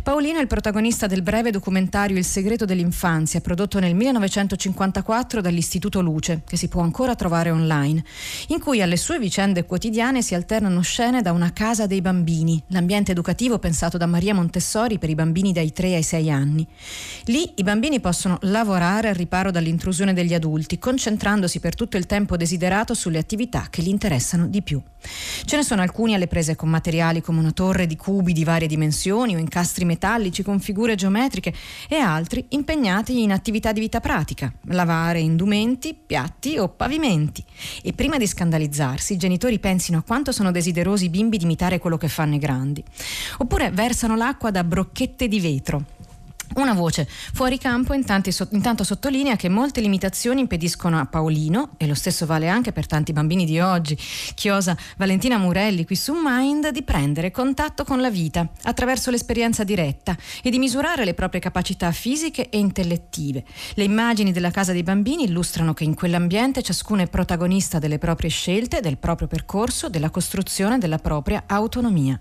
Paolino 0.04 0.38
è 0.38 0.42
il 0.42 0.48
protagonista 0.48 1.08
del 1.08 1.22
breve 1.22 1.52
documentario 1.52 2.18
Il 2.18 2.24
segreto 2.24 2.66
dell'infanzia, 2.66 3.42
prodotto 3.42 3.80
nel 3.80 3.96
1954 3.96 5.42
dall'Istituto 5.42 6.02
Luce, 6.02 6.44
che 6.46 6.56
si 6.56 6.68
può 6.68 6.82
ancora 6.82 7.16
trovare 7.16 7.50
online, 7.50 8.04
in 8.50 8.60
cui 8.60 8.82
alle 8.82 8.96
sue 8.96 9.20
vicende 9.20 9.66
quotidiane 9.66 10.22
si 10.22 10.36
alternano 10.36 10.82
scene 10.82 11.22
da 11.22 11.32
una 11.32 11.52
casa 11.52 11.88
dei 11.88 12.02
bambini, 12.02 12.62
l'ambiente 12.68 13.12
educativo 13.12 13.60
pensato 13.60 13.98
da 13.98 14.06
Maria 14.06 14.34
Montessori 14.34 15.00
per 15.00 15.10
i 15.10 15.16
bambini 15.16 15.52
dai 15.52 15.74
3 15.74 15.96
ai 15.96 16.04
6 16.04 16.32
anni. 16.32 16.66
Lì 17.26 17.52
i 17.56 17.64
bambini 17.64 18.00
possono 18.00 18.38
lavorare 18.42 19.10
al 19.10 19.16
riparo 19.16 19.52
dall'intrusione 19.52 20.14
degli 20.14 20.34
adulti, 20.34 20.80
concentrandosi 20.80 21.60
per 21.60 21.76
tutto 21.76 21.98
il 21.98 22.06
tempo 22.06 22.38
desiderato 22.38 22.94
sulle 22.94 23.18
attività 23.18 23.68
che 23.70 23.82
li 23.82 23.90
interessano 23.90 24.48
di 24.48 24.62
più. 24.62 24.82
Ce 25.46 25.56
ne 25.56 25.64
sono 25.64 25.82
alcuni 25.82 26.14
alle 26.14 26.28
prese 26.28 26.56
con 26.56 26.70
materiali 26.70 27.22
come 27.22 27.40
una 27.40 27.52
torre 27.52 27.88
di 27.88 27.96
cubi 27.96 28.34
di 28.34 28.44
varie 28.44 28.68
dimensioni 28.68 29.36
o 29.36 29.40
incastri 29.40 29.86
metallici 29.88 30.44
con 30.44 30.60
figure 30.60 30.94
geometriche 30.94 31.52
e 31.90 31.96
altri 31.96 32.46
impegnati 32.50 33.24
in 33.24 33.32
attività 33.32 33.72
di 33.72 33.80
vita 33.80 34.00
pratica, 34.00 34.54
lavare 34.66 35.20
indumenti, 35.20 35.96
piatti 35.96 36.60
o 36.60 36.70
pavimenti. 36.70 37.44
E 37.82 37.94
prima 37.94 38.18
di 38.18 38.28
scandalizzarsi, 38.28 39.14
i 39.14 39.18
genitori 39.18 39.58
pensino 39.58 39.98
a 39.98 40.04
quanto 40.04 40.32
sono 40.32 40.52
desiderosi 40.52 41.06
i 41.06 41.10
bimbi 41.10 41.38
di 41.38 41.46
imitare 41.46 41.80
quello 41.80 41.98
che 41.98 42.08
fanno 42.08 42.36
i 42.36 42.40
grandi. 42.40 42.84
Oppure 43.40 43.72
versano 43.72 44.16
l'acqua 44.16 44.52
da 44.52 44.64
brocchette 44.64 45.28
di 45.28 45.40
vetro 45.40 45.96
una 46.56 46.74
voce 46.74 47.08
fuori 47.08 47.58
campo 47.58 47.94
intanto, 47.94 48.30
intanto, 48.52 48.84
sottolinea 48.84 49.36
che 49.36 49.50
molte 49.50 49.82
limitazioni 49.82 50.42
impediscono 50.42 51.00
a 51.00 51.06
Paolino, 51.06 51.72
e 51.78 51.88
lo 51.88 51.94
stesso 51.94 52.26
vale 52.26 52.48
anche 52.48 52.72
per 52.72 52.86
tanti 52.86 53.14
bambini 53.14 53.46
di 53.46 53.60
oggi, 53.60 53.98
chiosa 54.34 54.76
Valentina 54.98 55.38
Murelli 55.38 55.86
qui 55.86 55.96
su 55.96 56.14
Mind, 56.16 56.70
di 56.70 56.84
prendere 56.84 57.32
contatto 57.32 57.84
con 57.84 58.02
la 58.02 58.10
vita 58.10 58.48
attraverso 58.64 59.12
l'esperienza 59.12 59.64
diretta 59.64 60.16
e 60.42 60.50
di 60.50 60.60
misurare 60.60 61.06
le 61.06 61.14
proprie 61.14 61.42
capacità 61.42 61.92
fisiche 61.92 62.50
e 62.50 62.58
intellettive. 62.58 63.44
Le 63.76 63.84
immagini 63.84 64.32
della 64.32 64.52
casa 64.52 64.72
dei 64.72 64.84
bambini 64.84 65.26
illustrano 65.26 65.74
che 65.74 65.84
in 65.84 65.94
quell'ambiente 65.94 66.62
ciascuno 66.62 67.02
è 67.02 67.08
protagonista 67.08 67.80
delle 67.80 67.98
proprie 67.98 68.30
scelte, 68.30 68.80
del 68.80 68.98
proprio 68.98 69.28
percorso, 69.28 69.90
della 69.90 70.10
costruzione 70.10 70.78
della 70.78 70.98
propria 70.98 71.44
autonomia. 71.46 72.20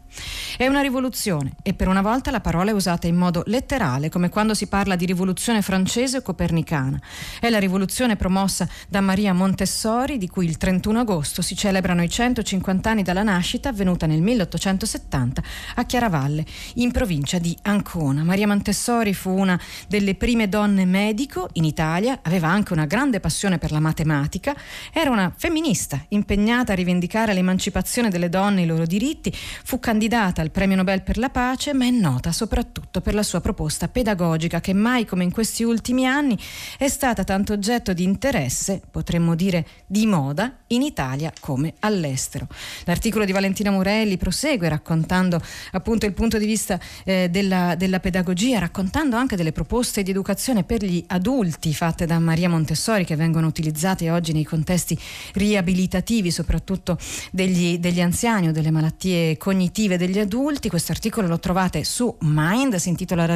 È 0.56 0.66
una 0.66 0.80
rivoluzione 0.80 1.54
e 1.62 1.74
per 1.74 1.88
una 1.88 2.02
volta 2.02 2.30
la 2.30 2.40
parola 2.40 2.70
è 2.70 2.74
usata 2.74 3.06
in 3.06 3.16
modo 3.16 3.42
letterale 3.46 4.08
come 4.16 4.30
quando 4.30 4.54
si 4.54 4.66
parla 4.66 4.96
di 4.96 5.04
rivoluzione 5.04 5.60
francese 5.60 6.16
o 6.16 6.22
copernicana. 6.22 6.98
È 7.38 7.50
la 7.50 7.58
rivoluzione 7.58 8.16
promossa 8.16 8.66
da 8.88 9.02
Maria 9.02 9.34
Montessori, 9.34 10.16
di 10.16 10.26
cui 10.26 10.46
il 10.46 10.56
31 10.56 11.00
agosto 11.00 11.42
si 11.42 11.54
celebrano 11.54 12.02
i 12.02 12.08
150 12.08 12.88
anni 12.88 13.02
dalla 13.02 13.22
nascita, 13.22 13.68
avvenuta 13.68 14.06
nel 14.06 14.22
1870 14.22 15.42
a 15.74 15.84
Chiaravalle, 15.84 16.46
in 16.76 16.92
provincia 16.92 17.36
di 17.36 17.54
Ancona. 17.60 18.24
Maria 18.24 18.46
Montessori 18.46 19.12
fu 19.12 19.36
una 19.36 19.60
delle 19.86 20.14
prime 20.14 20.48
donne 20.48 20.86
medico 20.86 21.50
in 21.52 21.64
Italia, 21.64 22.20
aveva 22.22 22.48
anche 22.48 22.72
una 22.72 22.86
grande 22.86 23.20
passione 23.20 23.58
per 23.58 23.70
la 23.70 23.80
matematica, 23.80 24.56
era 24.94 25.10
una 25.10 25.30
femminista 25.36 26.02
impegnata 26.08 26.72
a 26.72 26.74
rivendicare 26.74 27.34
l'emancipazione 27.34 28.08
delle 28.08 28.30
donne 28.30 28.62
e 28.62 28.64
i 28.64 28.66
loro 28.66 28.86
diritti, 28.86 29.30
fu 29.30 29.78
candidata 29.78 30.40
al 30.40 30.52
Premio 30.52 30.76
Nobel 30.76 31.02
per 31.02 31.18
la 31.18 31.28
pace, 31.28 31.74
ma 31.74 31.84
è 31.84 31.90
nota 31.90 32.32
soprattutto 32.32 33.02
per 33.02 33.12
la 33.12 33.22
sua 33.22 33.42
proposta 33.42 33.88
pedagogica 33.88 34.04
pedagogica 34.06 34.60
che 34.60 34.72
mai 34.72 35.04
come 35.04 35.24
in 35.24 35.32
questi 35.32 35.64
ultimi 35.64 36.06
anni 36.06 36.38
è 36.78 36.86
stata 36.86 37.24
tanto 37.24 37.52
oggetto 37.52 37.92
di 37.92 38.04
interesse, 38.04 38.80
potremmo 38.88 39.34
dire 39.34 39.66
di 39.86 40.06
moda, 40.06 40.58
in 40.68 40.82
Italia 40.82 41.32
come 41.40 41.74
all'estero. 41.80 42.46
L'articolo 42.84 43.24
di 43.24 43.32
Valentina 43.32 43.72
Morelli 43.72 44.16
prosegue 44.16 44.68
raccontando 44.68 45.40
appunto 45.72 46.06
il 46.06 46.12
punto 46.12 46.38
di 46.38 46.46
vista 46.46 46.78
eh, 47.04 47.28
della, 47.30 47.74
della 47.74 47.98
pedagogia, 47.98 48.60
raccontando 48.60 49.16
anche 49.16 49.34
delle 49.34 49.50
proposte 49.50 50.04
di 50.04 50.10
educazione 50.10 50.62
per 50.62 50.84
gli 50.84 51.02
adulti 51.08 51.74
fatte 51.74 52.06
da 52.06 52.20
Maria 52.20 52.48
Montessori 52.48 53.04
che 53.04 53.16
vengono 53.16 53.48
utilizzate 53.48 54.10
oggi 54.10 54.32
nei 54.32 54.44
contesti 54.44 54.96
riabilitativi, 55.32 56.30
soprattutto 56.30 56.96
degli, 57.32 57.78
degli 57.78 58.00
anziani 58.00 58.48
o 58.48 58.52
delle 58.52 58.70
malattie 58.70 59.36
cognitive 59.36 59.96
degli 59.96 60.20
adulti. 60.20 60.68
Questo 60.68 60.92
articolo 60.92 61.26
lo 61.26 61.40
trovate 61.40 61.82
su 61.82 62.14
Mind, 62.20 62.76
si 62.76 62.88
intitola 62.88 63.26
La 63.26 63.34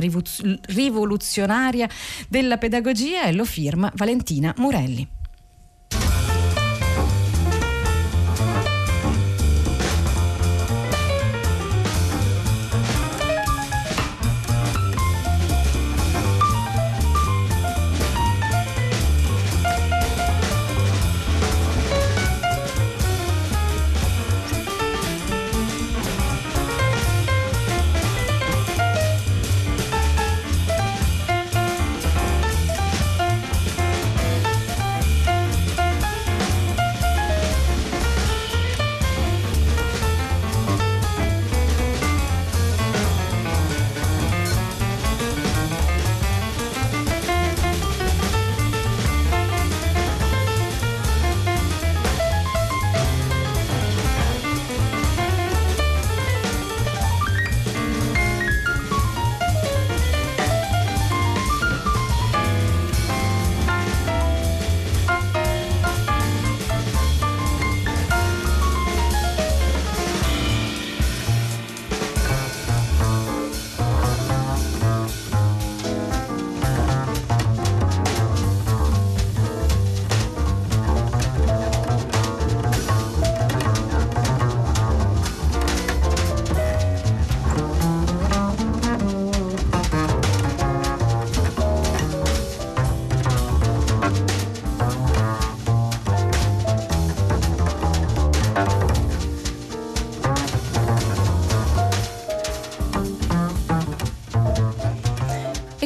rivoluzionaria 0.66 1.88
della 2.28 2.58
pedagogia 2.58 3.24
e 3.24 3.32
lo 3.32 3.44
firma 3.44 3.90
Valentina 3.94 4.54
Murelli. 4.56 5.19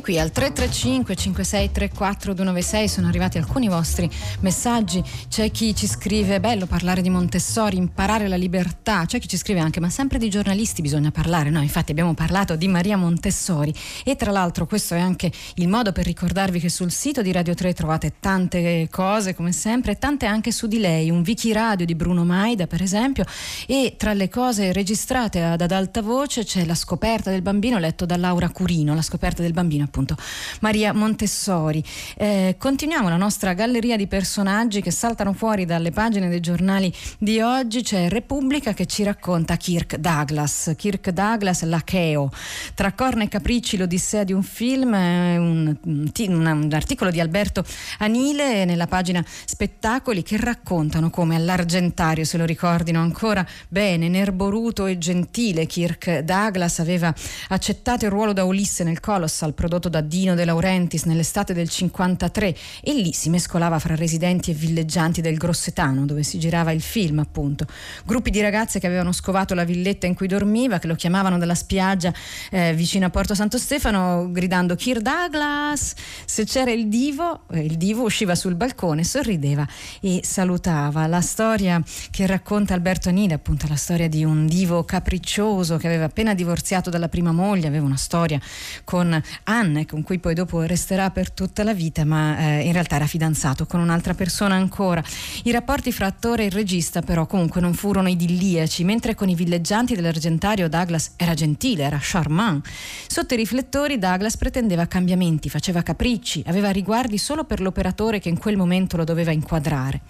Qui 0.00 0.18
al 0.18 0.32
335 0.32 1.14
5634 1.14 2.34
296 2.34 2.88
sono 2.88 3.06
arrivati 3.06 3.38
alcuni 3.38 3.68
vostri 3.68 4.10
messaggi. 4.40 5.02
C'è 5.28 5.50
chi 5.50 5.74
ci 5.74 5.86
scrive: 5.86 6.40
bello 6.40 6.66
parlare 6.66 7.02
di 7.02 7.10
Montessori, 7.10 7.76
imparare 7.76 8.26
la 8.26 8.36
libertà. 8.36 9.04
C'è 9.06 9.18
chi 9.18 9.28
ci 9.28 9.36
scrive 9.36 9.60
anche: 9.60 9.80
ma 9.80 9.90
sempre 9.90 10.18
di 10.18 10.28
giornalisti 10.28 10.82
bisogna 10.82 11.10
parlare. 11.10 11.50
No, 11.50 11.60
infatti 11.62 11.92
abbiamo 11.92 12.14
parlato 12.14 12.56
di 12.56 12.66
Maria 12.66 12.96
Montessori. 12.96 13.72
E 14.04 14.16
tra 14.16 14.30
l'altro, 14.30 14.66
questo 14.66 14.94
è 14.94 15.00
anche 15.00 15.30
il 15.54 15.68
modo 15.68 15.92
per 15.92 16.04
ricordarvi 16.06 16.58
che 16.58 16.68
sul 16.68 16.90
sito 16.90 17.22
di 17.22 17.30
Radio 17.30 17.54
3 17.54 17.72
trovate 17.74 18.14
tante 18.18 18.88
cose, 18.90 19.34
come 19.34 19.52
sempre, 19.52 19.98
tante 19.98 20.26
anche 20.26 20.50
su 20.50 20.66
di 20.66 20.78
lei. 20.78 21.10
Un 21.10 21.22
wiki 21.24 21.52
radio 21.52 21.86
di 21.86 21.94
Bruno 21.94 22.24
Maida, 22.24 22.66
per 22.66 22.82
esempio. 22.82 23.24
E 23.66 23.94
tra 23.96 24.12
le 24.12 24.28
cose 24.28 24.72
registrate 24.72 25.42
ad 25.42 25.70
alta 25.70 26.02
voce 26.02 26.44
c'è 26.44 26.64
la 26.64 26.74
scoperta 26.74 27.30
del 27.30 27.42
bambino, 27.42 27.78
letto 27.78 28.06
da 28.06 28.16
Laura 28.16 28.48
Curino. 28.48 28.94
La 28.94 29.02
scoperta 29.02 29.42
del 29.42 29.52
bambino 29.52 29.83
appunto 29.84 30.16
Maria 30.60 30.92
Montessori. 30.92 31.82
Eh, 32.16 32.56
continuiamo 32.58 33.08
la 33.08 33.16
nostra 33.16 33.52
galleria 33.52 33.96
di 33.96 34.06
personaggi 34.06 34.80
che 34.80 34.90
saltano 34.90 35.32
fuori 35.32 35.64
dalle 35.64 35.90
pagine 35.90 36.28
dei 36.28 36.40
giornali 36.40 36.92
di 37.18 37.40
oggi. 37.40 37.82
C'è 37.82 38.08
Repubblica 38.08 38.72
che 38.72 38.86
ci 38.86 39.02
racconta 39.02 39.56
Kirk 39.56 39.96
Douglas. 39.96 40.72
Kirk 40.76 41.10
Douglas, 41.10 41.62
l'Acheo. 41.62 42.30
Tra 42.74 42.92
corna 42.92 43.24
e 43.24 43.28
capricci, 43.28 43.76
l'odissea 43.76 44.24
di 44.24 44.32
un 44.32 44.42
film, 44.42 44.92
un, 44.92 45.76
un, 45.84 46.12
un 46.28 46.68
articolo 46.72 47.10
di 47.10 47.20
Alberto 47.20 47.64
Anile 47.98 48.64
nella 48.64 48.86
pagina 48.86 49.24
Spettacoli 49.44 50.22
che 50.22 50.36
raccontano 50.36 51.10
come 51.10 51.36
all'Argentario, 51.36 52.24
se 52.24 52.38
lo 52.38 52.44
ricordino 52.44 53.00
ancora 53.00 53.46
bene, 53.68 54.08
nerboruto 54.08 54.86
e 54.86 54.98
gentile 54.98 55.66
Kirk 55.66 56.20
Douglas 56.20 56.78
aveva 56.78 57.14
accettato 57.48 58.04
il 58.04 58.10
ruolo 58.10 58.32
da 58.32 58.44
Ulisse 58.44 58.84
nel 58.84 59.00
Colossal 59.00 59.54
prodotto 59.54 59.73
da 59.78 60.00
Dino 60.00 60.34
De 60.34 60.44
Laurentiis 60.44 61.04
nell'estate 61.04 61.52
del 61.52 61.68
53 61.68 62.56
e 62.82 62.94
lì 62.94 63.12
si 63.12 63.30
mescolava 63.30 63.78
fra 63.78 63.94
residenti 63.94 64.50
e 64.50 64.54
villeggianti 64.54 65.20
del 65.20 65.36
Grossetano 65.36 66.04
dove 66.06 66.22
si 66.22 66.38
girava 66.38 66.72
il 66.72 66.80
film 66.80 67.18
appunto. 67.18 67.66
Gruppi 68.04 68.30
di 68.30 68.40
ragazze 68.40 68.78
che 68.78 68.86
avevano 68.86 69.12
scovato 69.12 69.54
la 69.54 69.64
villetta 69.64 70.06
in 70.06 70.14
cui 70.14 70.26
dormiva, 70.26 70.78
che 70.78 70.86
lo 70.86 70.94
chiamavano 70.94 71.38
dalla 71.38 71.54
spiaggia 71.54 72.12
eh, 72.50 72.74
vicino 72.74 73.06
a 73.06 73.10
Porto 73.10 73.34
Santo 73.34 73.58
Stefano 73.58 74.30
gridando 74.30 74.74
Kirk 74.74 75.00
Douglas. 75.00 75.94
Se 76.24 76.44
c'era 76.44 76.70
il 76.70 76.88
divo, 76.88 77.42
eh, 77.50 77.60
il 77.60 77.76
divo 77.76 78.02
usciva 78.04 78.34
sul 78.34 78.54
balcone, 78.54 79.04
sorrideva 79.04 79.66
e 80.00 80.20
salutava. 80.22 81.06
La 81.06 81.20
storia 81.20 81.82
che 82.10 82.26
racconta 82.26 82.74
Alberto 82.74 83.08
Anile, 83.08 83.34
appunto 83.34 83.66
la 83.68 83.76
storia 83.76 84.08
di 84.08 84.24
un 84.24 84.46
divo 84.46 84.84
capriccioso 84.84 85.76
che 85.76 85.86
aveva 85.86 86.04
appena 86.04 86.34
divorziato 86.34 86.90
dalla 86.90 87.08
prima 87.08 87.32
moglie, 87.32 87.66
aveva 87.66 87.86
una 87.86 87.96
storia 87.96 88.40
con 88.84 89.20
Anne 89.64 89.86
con 89.86 90.02
cui 90.02 90.18
poi 90.18 90.34
dopo 90.34 90.60
resterà 90.62 91.10
per 91.10 91.30
tutta 91.30 91.64
la 91.64 91.72
vita, 91.72 92.04
ma 92.04 92.36
eh, 92.38 92.66
in 92.66 92.72
realtà 92.72 92.96
era 92.96 93.06
fidanzato 93.06 93.64
con 93.66 93.80
un'altra 93.80 94.12
persona 94.12 94.54
ancora. 94.54 95.02
I 95.44 95.50
rapporti 95.50 95.90
fra 95.90 96.06
attore 96.06 96.44
e 96.44 96.50
regista 96.50 97.00
però 97.00 97.26
comunque 97.26 97.60
non 97.62 97.72
furono 97.72 98.08
idilliaci, 98.08 98.84
mentre 98.84 99.14
con 99.14 99.28
i 99.28 99.34
villeggianti 99.34 99.94
dell'Argentario 99.94 100.68
Douglas 100.68 101.12
era 101.16 101.32
gentile, 101.34 101.84
era 101.84 101.98
charmant. 102.00 102.66
Sotto 103.06 103.34
i 103.34 103.38
riflettori 103.38 103.98
Douglas 103.98 104.36
pretendeva 104.36 104.86
cambiamenti, 104.86 105.48
faceva 105.48 105.82
capricci, 105.82 106.42
aveva 106.46 106.70
riguardi 106.70 107.16
solo 107.16 107.44
per 107.44 107.60
l'operatore 107.60 108.20
che 108.20 108.28
in 108.28 108.38
quel 108.38 108.56
momento 108.56 108.98
lo 108.98 109.04
doveva 109.04 109.30
inquadrare. 109.30 110.02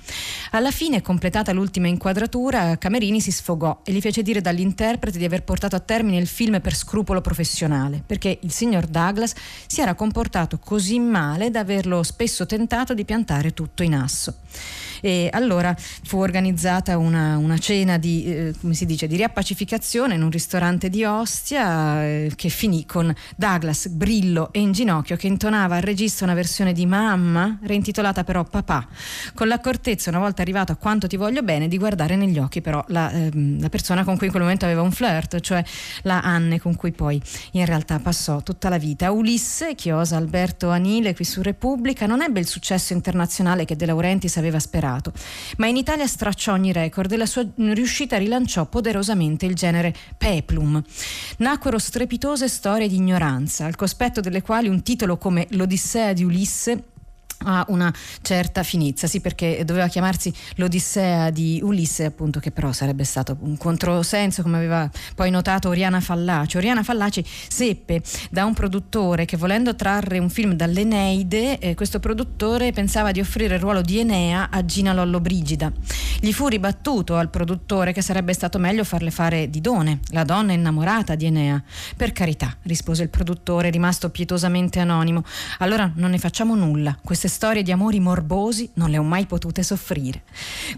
Alla 0.51 0.73
fine, 0.73 1.01
completata 1.01 1.53
l'ultima 1.53 1.87
inquadratura, 1.87 2.77
Camerini 2.77 3.21
si 3.21 3.31
sfogò 3.31 3.83
e 3.85 3.93
gli 3.93 4.01
fece 4.01 4.23
dire 4.23 4.41
dall'interprete 4.41 5.19
di 5.19 5.25
aver 5.25 5.45
portato 5.45 5.77
a 5.77 5.81
termine 5.81 6.19
il 6.19 6.27
film 6.27 6.61
per 6.61 6.75
scrupolo 6.75 7.21
professionale, 7.21 8.03
perché 8.05 8.39
il 8.43 8.51
signor 8.51 8.87
Douglas 8.87 9.35
si 9.67 9.81
era 9.81 9.95
comportato 9.95 10.59
così 10.59 10.99
male 10.99 11.51
da 11.51 11.61
averlo 11.61 12.03
spesso 12.03 12.47
tentato 12.47 12.95
di 12.95 13.05
piantare 13.05 13.53
tutto 13.53 13.83
in 13.83 13.95
asso. 13.95 14.35
E 15.01 15.29
allora 15.33 15.77
fu 15.77 16.19
organizzata 16.19 16.97
una, 16.97 17.37
una 17.37 17.59
cena 17.59 17.99
di, 17.99 18.25
eh, 18.25 18.55
come 18.61 18.75
si 18.75 18.87
dice, 18.87 19.07
di 19.07 19.17
riappacificazione 19.17 20.15
in 20.15 20.23
un 20.23 20.31
ristorante 20.31 20.89
di 20.89 21.05
Ostia 21.05 22.05
eh, 22.05 22.33
che 22.35 22.49
finì 22.49 22.87
con 22.87 23.15
Douglas 23.37 23.89
Brillo 23.89 24.51
e 24.53 24.61
in 24.61 24.73
ginocchio 24.73 25.17
che 25.17 25.27
intonava 25.27 25.77
al 25.77 25.83
regista 25.83 26.25
una 26.25 26.35
versione 26.35 26.73
di 26.73 26.87
Mamma 26.87 27.59
reintitolata 27.63 28.25
però 28.25 28.45
Papà 28.45 28.87
con 29.35 29.49
l'accortezza 29.49 30.09
una 30.11 30.21
volta 30.21 30.41
arrivato 30.41 30.73
a 30.73 30.77
quanto 30.77 31.07
ti 31.07 31.17
voglio 31.17 31.43
bene 31.43 31.69
di 31.69 31.77
guardare 31.77 32.17
negli 32.17 32.39
occhi 32.39 32.63
però 32.63 32.83
la, 32.89 33.11
ehm, 33.11 33.61
la 33.61 33.69
persona 33.69 34.05
con 34.05 34.17
cui 34.17 34.27
in 34.27 34.31
quel 34.33 34.43
momento 34.43 34.65
aveva 34.65 34.83
un 34.83 34.93
flirt 34.93 35.41
cioè 35.41 35.63
la 36.03 36.21
Anne 36.23 36.61
con 36.61 36.75
cui 36.77 36.93
poi 36.93 37.21
in 37.53 37.67
realtà 37.67 37.99
passò 37.99 38.43
tutta 38.43 38.69
la 38.69 38.79
vita. 38.79 39.11
Ulisse 39.11 39.34
chiosa 39.75 40.17
Alberto 40.17 40.71
Anile 40.71 41.15
qui 41.15 41.25
su 41.25 41.43
Repubblica 41.43 42.07
non 42.07 42.23
ebbe 42.23 42.41
il 42.41 42.47
successo 42.47 42.93
internazionale 42.93 43.65
che 43.65 43.77
De 43.77 43.87
Laurentiis 43.87 44.37
aveva 44.37 44.59
sperato 44.59 45.13
ma 45.57 45.67
in 45.67 45.77
Italia 45.77 46.07
stracciò 46.07 46.53
ogni 46.53 46.73
record 46.73 47.11
e 47.13 47.17
la 47.17 47.27
sua 47.27 47.47
riuscita 47.57 48.17
rilanciò 48.17 48.67
poderosamente 48.67 49.47
il 49.47 49.55
genere 49.55 49.95
peplum. 50.17 50.83
Nacquero 51.39 51.79
strepitose 51.79 52.49
storie 52.49 52.89
di 52.89 52.97
ignoranza, 52.97 53.67
al 53.67 53.77
cospetto 53.77 54.21
delle 54.21 54.43
quali 54.43 54.69
un 54.69 54.83
titolo 54.83 55.17
come 55.17 55.47
L'Odissea 55.51 56.13
di 56.13 56.25
Ulisse 56.25 56.93
ha 57.45 57.65
una 57.69 57.93
certa 58.23 58.63
finezza, 58.63 59.07
sì 59.07 59.21
perché 59.21 59.65
doveva 59.65 59.89
chiamarsi 59.89 60.33
l'Odissea 60.57 61.31
di 61.31 61.61
Ulisse 61.63 62.05
appunto 62.05 62.41
che 62.41 62.51
però 62.51 62.73
sarebbe 62.73 63.05
stato 63.05 63.37
un 63.41 63.57
controsenso 63.57 64.43
come 64.43 64.57
aveva 64.57 64.91
poi 65.15 65.31
notato 65.31 65.69
Oriana 65.69 66.01
Fallaci. 66.01 66.57
Oriana 66.57 66.83
Fallaci 66.83 67.25
seppe 67.25 68.03
da 68.31 68.45
un 68.45 68.55
produttore 68.55 69.25
che 69.25 69.37
volendo 69.37 69.75
trarre 69.75 70.19
un 70.19 70.31
film 70.31 70.55
dall'Eneide 70.55 71.59
eh, 71.59 71.75
questo 71.75 72.01
produttore 72.01 72.73
pensava 72.73 73.11
di 73.11 73.21
offrire 73.21 73.55
il 73.55 73.61
ruolo 73.61 73.81
di 73.81 73.99
Enea 73.99 74.49
a 74.51 74.65
Gina 74.65 74.93
Lollobrigida. 74.93 75.73
Gli 76.21 76.33
fu 76.33 76.49
ribattuto 76.49 77.17
al 77.17 77.31
produttore 77.31 77.93
che 77.93 78.03
sarebbe 78.03 78.33
stato 78.33 78.59
meglio 78.59 78.85
farle 78.85 79.11
fare 79.11 79.51
Didone, 79.51 80.01
la 80.09 80.25
donna 80.25 80.53
innamorata 80.53 81.15
di 81.15 81.27
Enea. 81.27 81.63
Per 81.97 82.13
carità, 82.13 82.57
rispose 82.63 83.03
il 83.03 83.09
produttore 83.09 83.71
rimasto 83.71 84.11
pietosamente 84.11 84.81
anonimo, 84.81 85.25
allora 85.59 85.91
non 85.95 86.11
ne 86.11 86.19
facciamo 86.19 86.55
nulla. 86.55 86.97
Queste 87.03 87.29
storie 87.35 87.65
di 87.65 87.73
amori 87.73 87.99
morbosi 87.99 88.71
non 88.75 88.91
le 88.91 88.99
ho 88.99 89.03
mai 89.03 89.27
potute 89.27 89.65
soffrire. 89.65 90.23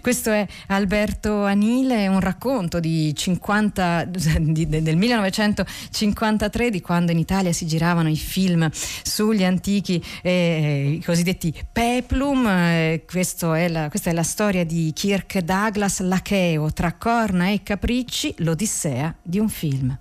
Questo 0.01 0.31
è 0.31 0.45
Alberto 0.67 1.43
Anile, 1.43 2.07
un 2.07 2.19
racconto 2.19 2.79
di 2.79 3.13
50, 3.13 4.05
di, 4.41 4.67
del 4.67 4.97
1953 4.97 6.71
di 6.71 6.81
quando 6.81 7.11
in 7.11 7.19
Italia 7.19 7.53
si 7.53 7.67
giravano 7.67 8.09
i 8.09 8.17
film 8.17 8.67
sugli 8.71 9.43
antichi 9.43 10.03
eh, 10.23 10.97
i 10.99 11.03
cosiddetti 11.03 11.53
peplum. 11.71 12.47
Eh, 12.47 13.05
è 13.05 13.67
la, 13.67 13.89
questa 13.89 14.09
è 14.09 14.13
la 14.13 14.23
storia 14.23 14.65
di 14.65 14.91
Kirk 14.95 15.37
Douglas 15.39 15.99
Lacheo 15.99 16.73
tra 16.73 16.93
corna 16.93 17.49
e 17.49 17.61
capricci, 17.61 18.33
l'odissea 18.39 19.13
di 19.21 19.37
un 19.37 19.49
film. 19.49 19.97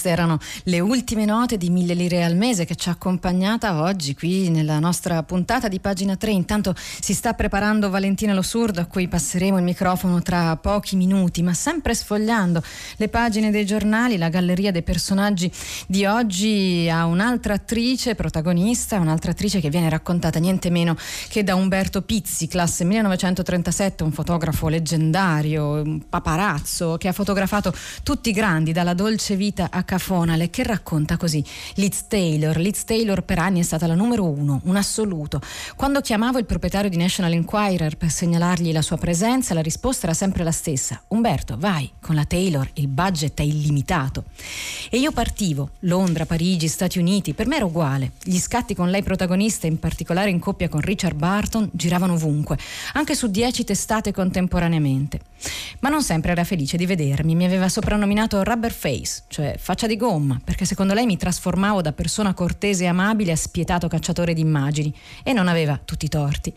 Queste 0.00 0.18
erano 0.18 0.38
le 0.62 0.80
ultime 0.80 1.26
note 1.26 1.58
di 1.58 1.68
Mille 1.68 1.92
Lire 1.92 2.24
al 2.24 2.34
mese 2.34 2.64
che 2.64 2.74
ci 2.74 2.88
ha 2.88 2.92
accompagnata 2.92 3.82
oggi 3.82 4.14
qui 4.14 4.48
nella 4.48 4.78
nostra 4.78 5.22
puntata 5.24 5.68
di 5.68 5.78
pagina 5.78 6.16
3. 6.16 6.30
Intanto 6.30 6.74
si 6.74 7.12
sta 7.12 7.34
preparando 7.34 7.90
Valentina 7.90 8.32
Lo 8.32 8.40
Surdo 8.40 8.80
a 8.80 8.86
cui 8.86 9.08
passeremo 9.08 9.58
il 9.58 9.62
microfono 9.62 10.22
tra 10.22 10.56
pochi 10.56 10.96
minuti, 10.96 11.42
ma 11.42 11.52
sempre 11.52 11.94
sfogliando 11.94 12.62
le 12.96 13.08
pagine 13.10 13.50
dei 13.50 13.66
giornali, 13.66 14.16
la 14.16 14.30
galleria 14.30 14.70
dei 14.70 14.82
personaggi 14.82 15.52
di 15.86 16.06
oggi 16.06 16.88
ha 16.90 17.04
un'altra 17.04 17.52
attrice 17.52 18.14
protagonista, 18.14 18.98
un'altra 18.98 19.32
attrice 19.32 19.60
che 19.60 19.68
viene 19.68 19.90
raccontata 19.90 20.38
niente 20.38 20.70
meno 20.70 20.96
che 21.28 21.44
da 21.44 21.56
Umberto 21.56 22.00
Pizzi, 22.00 22.46
classe 22.46 22.84
1937, 22.84 24.02
un 24.02 24.12
fotografo 24.12 24.68
leggendario, 24.68 25.82
un 25.82 26.08
paparazzo 26.08 26.96
che 26.96 27.08
ha 27.08 27.12
fotografato 27.12 27.70
tutti 28.02 28.30
i 28.30 28.32
grandi, 28.32 28.72
dalla 28.72 28.94
dolce 28.94 29.36
vita 29.36 29.68
a 29.70 29.88
Cafonale 29.90 30.50
che 30.50 30.62
racconta 30.62 31.16
così 31.16 31.44
Liz 31.74 32.06
Taylor. 32.06 32.56
Liz 32.58 32.84
Taylor 32.84 33.22
per 33.24 33.40
anni 33.40 33.58
è 33.58 33.64
stata 33.64 33.88
la 33.88 33.96
numero 33.96 34.24
uno, 34.24 34.60
un 34.66 34.76
assoluto. 34.76 35.40
Quando 35.74 36.00
chiamavo 36.00 36.38
il 36.38 36.46
proprietario 36.46 36.88
di 36.88 36.96
National 36.96 37.32
Enquirer 37.32 37.96
per 37.96 38.08
segnalargli 38.08 38.70
la 38.70 38.82
sua 38.82 38.98
presenza, 38.98 39.52
la 39.52 39.62
risposta 39.62 40.06
era 40.06 40.14
sempre 40.14 40.44
la 40.44 40.52
stessa. 40.52 41.02
Umberto, 41.08 41.56
vai, 41.58 41.90
con 42.00 42.14
la 42.14 42.24
Taylor 42.24 42.70
il 42.74 42.86
budget 42.86 43.40
è 43.40 43.42
illimitato. 43.42 44.26
E 44.90 44.96
io 44.96 45.10
partivo, 45.10 45.70
Londra, 45.80 46.24
Parigi, 46.24 46.68
Stati 46.68 47.00
Uniti, 47.00 47.34
per 47.34 47.48
me 47.48 47.56
era 47.56 47.64
uguale. 47.64 48.12
Gli 48.22 48.38
scatti 48.38 48.76
con 48.76 48.90
lei 48.90 49.02
protagonista, 49.02 49.66
in 49.66 49.80
particolare 49.80 50.30
in 50.30 50.38
coppia 50.38 50.68
con 50.68 50.82
Richard 50.82 51.16
Barton, 51.16 51.68
giravano 51.72 52.12
ovunque, 52.12 52.56
anche 52.92 53.16
su 53.16 53.26
dieci 53.26 53.64
testate 53.64 54.12
contemporaneamente. 54.12 55.29
Ma 55.80 55.88
non 55.88 56.02
sempre 56.02 56.32
era 56.32 56.44
felice 56.44 56.76
di 56.76 56.84
vedermi, 56.84 57.34
mi 57.34 57.46
aveva 57.46 57.68
soprannominato 57.68 58.42
Rubber 58.42 58.72
Face, 58.72 59.22
cioè 59.28 59.56
faccia 59.58 59.86
di 59.86 59.96
gomma, 59.96 60.38
perché 60.44 60.66
secondo 60.66 60.92
lei 60.92 61.06
mi 61.06 61.16
trasformavo 61.16 61.80
da 61.80 61.92
persona 61.92 62.34
cortese 62.34 62.84
e 62.84 62.88
amabile 62.88 63.32
a 63.32 63.36
spietato 63.36 63.88
cacciatore 63.88 64.34
di 64.34 64.42
immagini 64.42 64.94
e 65.22 65.32
non 65.32 65.48
aveva 65.48 65.80
tutti 65.82 66.04
i 66.04 66.08
torti. 66.10 66.52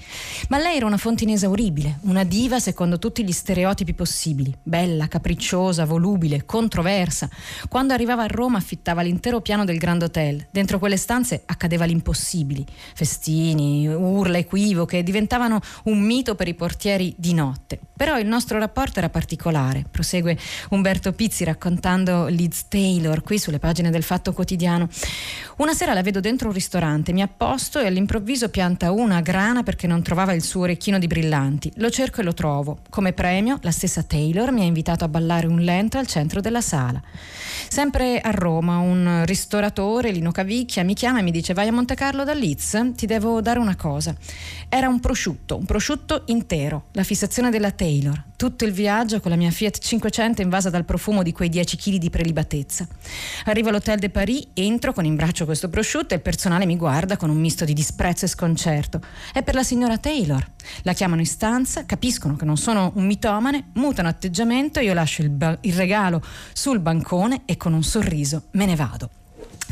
Ma 0.50 0.58
lei 0.58 0.76
era 0.76 0.86
una 0.86 0.98
fonte 0.98 1.24
inesauribile, 1.24 2.00
una 2.02 2.26
diva 2.26 2.60
secondo 2.60 3.00
tutti 3.00 3.24
gli 3.24 3.32
stereotipi 3.32 3.94
possibili, 3.94 4.54
bella, 4.62 5.08
capricciosa, 5.08 5.86
volubile, 5.86 6.46
controversa. 6.46 7.30
Quando 7.70 7.94
arrivava 7.94 8.24
a 8.24 8.28
Roma 8.28 8.58
affittava 8.58 9.02
l'intero 9.02 9.40
piano 9.40 9.64
del 9.64 9.78
Grand 9.78 10.02
Hotel. 10.04 10.48
Dentro 10.52 10.80
quelle 10.80 10.98
stanze 10.98 11.44
accadeva 11.46 11.86
l'impossibile. 11.86 12.66
Festini, 12.94 13.88
urla 13.88 14.38
equivoche 14.38 15.04
diventavano 15.04 15.62
un 15.84 16.02
mito 16.02 16.36
per 16.36 16.50
i 16.50 16.54
portieri 16.54 17.14
di 17.18 17.34
notte. 17.34 17.80
Però 17.96 18.20
il 18.20 18.28
nostro 18.28 18.60
rapporto 18.60 18.72
era 18.96 19.10
particolare, 19.10 19.86
prosegue 19.90 20.38
Umberto 20.70 21.14
Pizzi 21.14 21.44
raccontando 21.44 22.28
Liz 22.28 22.66
Taylor 22.68 23.22
qui 23.22 23.38
sulle 23.38 23.60
pagine 23.60 23.90
del 23.90 24.04
Fatto 24.04 24.34
Quotidiano. 24.34 24.90
Una 25.58 25.74
sera 25.74 25.94
la 25.94 26.02
vedo 26.02 26.20
dentro 26.20 26.48
un 26.48 26.54
ristorante, 26.54 27.14
mi 27.14 27.22
apposto 27.22 27.80
e 27.80 27.86
all'improvviso 27.86 28.50
pianta 28.50 28.92
una 28.92 29.22
grana 29.22 29.64
perché 29.64 29.86
non 29.88 30.02
trovava 30.02 30.34
il 30.34 30.44
suo 30.44 30.62
orecchino 30.62 30.98
di 30.98 31.08
brillanti. 31.08 31.72
Lo 31.76 31.90
cerco 31.90 32.22
e 32.22 32.24
lo 32.24 32.34
trovo. 32.34 32.80
Come 32.90 33.14
premio, 33.14 33.60
la 33.62 33.72
stessa 33.72 34.04
Taylor 34.04 34.52
mi 34.52 34.62
ha 34.62 34.66
invitato 34.66 35.04
a 35.06 35.08
ballare 35.08 35.48
un 35.48 35.60
lento 35.60 35.98
al 35.98 36.08
centro 36.08 36.42
della 36.42 36.62
sala. 36.62 37.02
Sempre 37.68 38.20
a 38.20 38.32
Roma, 38.32 38.78
un 38.78 39.24
ristoratore, 39.26 40.12
Lino 40.12 40.32
Cavicchia, 40.32 40.84
mi 40.84 40.96
chiama 40.96 41.20
e 41.20 41.22
mi 41.24 41.32
dice 41.32 41.54
vai 41.54 41.68
a 41.68 41.72
Monte 41.72 41.96
Carlo 41.96 42.24
da 42.24 42.34
Liz, 42.34 42.78
ti 42.96 43.06
devo 43.06 43.42
dare 43.42 43.60
una 43.60 43.76
cosa. 43.76 44.16
Era 44.70 44.88
un 44.88 45.00
prosciutto, 45.00 45.58
un 45.58 45.66
prosciutto 45.66 46.24
intero, 46.28 46.86
la 46.94 47.04
fissazione 47.04 47.50
della 47.50 47.72
Taylor. 47.72 48.32
Tutto 48.44 48.66
il 48.66 48.74
viaggio 48.74 49.22
con 49.22 49.32
la 49.32 49.38
mia 49.38 49.52
Fiat 49.52 49.78
500 49.78 50.42
invasa 50.42 50.70
dal 50.70 50.84
profumo 50.84 51.24
di 51.24 51.32
quei 51.32 51.48
10 51.48 51.78
kg 51.78 51.96
di 51.96 52.10
prelibatezza. 52.10 52.86
Arrivo 53.46 53.70
all'Hotel 53.70 54.00
de 54.00 54.10
Paris, 54.10 54.48
entro 54.54 54.92
con 54.92 55.06
in 55.06 55.16
braccio 55.16 55.46
questo 55.46 55.70
prosciutto 55.70 56.14
e 56.14 56.18
il 56.18 56.22
personale 56.24 56.66
mi 56.66 56.76
guarda 56.76 57.16
con 57.16 57.30
un 57.30 57.38
misto 57.38 57.64
di 57.64 57.72
disprezzo 57.72 58.26
e 58.26 58.28
sconcerto. 58.28 59.00
È 59.32 59.44
per 59.44 59.56
la 59.56 59.64
signora 59.64 59.98
Taylor. 59.98 60.46
La 60.82 60.92
chiamano 60.92 61.22
in 61.22 61.26
stanza, 61.26 61.86
capiscono 61.86 62.36
che 62.36 62.44
non 62.44 62.58
sono 62.58 62.92
un 62.96 63.06
mitomane, 63.06 63.70
mutano 63.76 64.10
atteggiamento, 64.10 64.82
io 64.82 64.94
lascio 64.94 65.22
il, 65.22 65.30
ba- 65.30 65.58
il 65.62 65.76
regalo 65.76 66.22
sul 66.52 66.80
bancone 66.80 67.44
e 67.46 67.56
con 67.56 67.72
un 67.72 67.84
sorriso 67.84 68.48
me 68.52 68.66
ne 68.66 68.76
vado. 68.76 69.23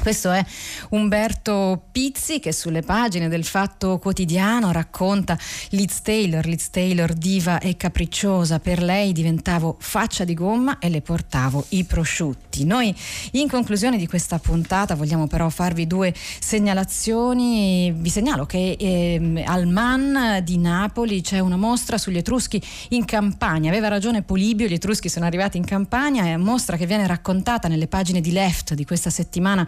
Questo 0.02 0.32
è 0.32 0.44
Umberto 0.90 1.84
Pizzi 1.92 2.40
che 2.40 2.52
sulle 2.52 2.82
pagine 2.82 3.30
del 3.30 3.46
Fatto 3.46 4.00
Quotidiano 4.00 4.72
racconta 4.72 5.38
Liz 5.70 6.02
Taylor, 6.02 6.44
Liz 6.44 6.72
Taylor 6.72 7.14
diva 7.14 7.60
e 7.60 7.78
capricciosa, 7.78 8.60
per 8.60 8.82
lei 8.82 9.12
diventavo 9.12 9.78
faccia 9.80 10.24
di 10.24 10.34
gomma 10.34 10.80
e 10.80 10.90
le 10.90 11.02
portavo 11.02 11.66
i 11.70 11.84
prosciutti. 11.84 12.66
Noi 12.66 12.94
in 13.34 13.48
conclusione 13.48 13.98
di 13.98 14.08
questa 14.08 14.40
puntata 14.40 14.96
vogliamo 14.96 15.28
però 15.28 15.50
farvi 15.50 15.86
due 15.86 16.12
segnalazioni, 16.16 17.94
vi 17.96 18.10
segnalo 18.10 18.48
che 18.48 18.76
eh, 18.80 19.44
al 19.46 19.68
MAN 19.68 20.42
di 20.44 20.58
Napoli 20.58 21.22
c'è 21.22 21.38
una 21.38 21.58
mostra 21.58 22.00
sugli 22.00 22.18
Etruschi 22.18 22.60
in 22.90 23.06
Campania, 23.06 23.70
aveva 23.70 23.88
ragione 23.88 24.24
Polibio, 24.24 24.66
gli 24.66 24.74
Etruschi 24.74 25.10
sono 25.10 25.26
arrivati 25.26 25.58
in 25.58 25.64
Campania, 25.64 26.24
è 26.24 26.34
una 26.34 26.44
mostra 26.44 26.76
che 26.76 26.88
viene 26.88 27.06
raccontata 27.06 27.68
nelle 27.68 27.88
pagine 27.88 28.20
di 28.20 28.32
Left 28.32 28.74
di 28.74 28.84
questa 28.84 29.12
settimana 29.12 29.64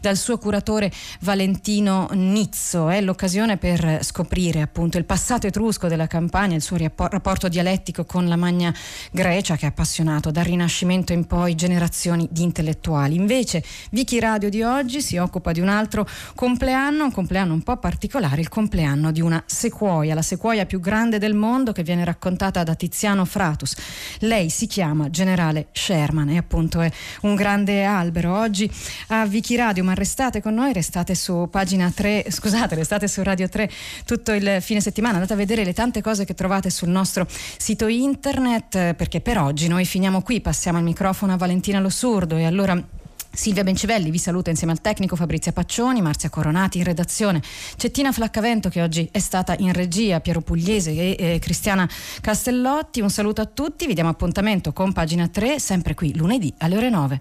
dal 0.00 0.16
suo 0.16 0.38
curatore 0.38 0.90
Valentino 1.20 2.08
Nizzo. 2.12 2.88
È 2.88 3.00
l'occasione 3.00 3.56
per 3.56 4.00
scoprire 4.02 4.60
appunto 4.60 4.98
il 4.98 5.04
passato 5.04 5.46
etrusco 5.46 5.88
della 5.88 6.06
campagna, 6.06 6.54
il 6.54 6.62
suo 6.62 6.76
rapporto 6.76 7.48
dialettico 7.48 8.04
con 8.04 8.26
la 8.28 8.36
Magna 8.36 8.74
Grecia 9.10 9.56
che 9.56 9.66
ha 9.66 9.68
appassionato 9.68 10.30
dal 10.30 10.44
Rinascimento 10.44 11.12
in 11.12 11.26
poi 11.26 11.54
generazioni 11.54 12.28
di 12.30 12.42
intellettuali. 12.42 13.14
Invece 13.14 13.62
Vicky 13.90 14.18
Radio 14.18 14.48
di 14.48 14.62
oggi 14.62 15.00
si 15.00 15.16
occupa 15.16 15.52
di 15.52 15.60
un 15.60 15.68
altro 15.68 16.06
compleanno, 16.34 17.04
un 17.04 17.12
compleanno 17.12 17.52
un 17.52 17.62
po' 17.62 17.76
particolare, 17.76 18.40
il 18.40 18.48
compleanno 18.48 19.12
di 19.12 19.20
una 19.20 19.42
sequoia, 19.46 20.14
la 20.14 20.22
sequoia 20.22 20.66
più 20.66 20.80
grande 20.80 21.18
del 21.18 21.34
mondo 21.34 21.72
che 21.72 21.82
viene 21.82 22.04
raccontata 22.04 22.62
da 22.62 22.74
Tiziano 22.74 23.24
Fratus. 23.24 23.74
Lei 24.20 24.50
si 24.50 24.66
chiama 24.66 25.10
Generale 25.10 25.68
Sherman 25.72 26.30
e 26.30 26.36
appunto 26.36 26.80
è 26.80 26.90
un 27.22 27.34
grande 27.34 27.84
albero. 27.84 28.36
Oggi 28.38 28.70
a 29.08 29.26
Vicky 29.26 29.56
Radio, 29.56 29.67
ma 29.76 29.94
restate 29.94 30.40
con 30.40 30.54
noi, 30.54 30.72
restate 30.72 31.14
su 31.14 31.48
pagina 31.50 31.90
3, 31.90 32.26
scusate, 32.28 32.74
restate 32.74 33.06
su 33.08 33.22
Radio 33.22 33.48
3 33.48 33.70
tutto 34.04 34.32
il 34.32 34.58
fine 34.60 34.80
settimana, 34.80 35.14
andate 35.14 35.34
a 35.34 35.36
vedere 35.36 35.64
le 35.64 35.72
tante 35.72 36.00
cose 36.00 36.24
che 36.24 36.34
trovate 36.34 36.70
sul 36.70 36.88
nostro 36.88 37.26
sito 37.28 37.86
internet, 37.86 38.94
perché 38.94 39.20
per 39.20 39.38
oggi 39.38 39.68
noi 39.68 39.84
finiamo 39.84 40.22
qui, 40.22 40.40
passiamo 40.40 40.78
il 40.78 40.84
microfono 40.84 41.34
a 41.34 41.36
Valentina 41.36 41.80
Lossurdo 41.80 42.36
e 42.36 42.44
allora 42.44 42.82
Silvia 43.30 43.62
Bencivelli 43.62 44.10
vi 44.10 44.18
saluta 44.18 44.50
insieme 44.50 44.72
al 44.72 44.80
tecnico 44.80 45.14
Fabrizia 45.14 45.52
Paccioni, 45.52 46.00
Marzia 46.00 46.28
Coronati 46.28 46.78
in 46.78 46.84
redazione, 46.84 47.42
Cettina 47.76 48.10
Flaccavento 48.10 48.68
che 48.68 48.82
oggi 48.82 49.08
è 49.12 49.20
stata 49.20 49.54
in 49.58 49.72
regia, 49.72 50.20
Piero 50.20 50.40
Pugliese 50.40 50.90
e 50.90 51.16
eh, 51.18 51.38
Cristiana 51.38 51.88
Castellotti. 52.20 53.00
Un 53.00 53.10
saluto 53.10 53.40
a 53.40 53.46
tutti, 53.46 53.86
vi 53.86 53.94
diamo 53.94 54.10
appuntamento 54.10 54.72
con 54.72 54.92
pagina 54.92 55.28
3 55.28 55.60
sempre 55.60 55.94
qui 55.94 56.16
lunedì 56.16 56.52
alle 56.58 56.76
ore 56.76 56.90
9. 56.90 57.20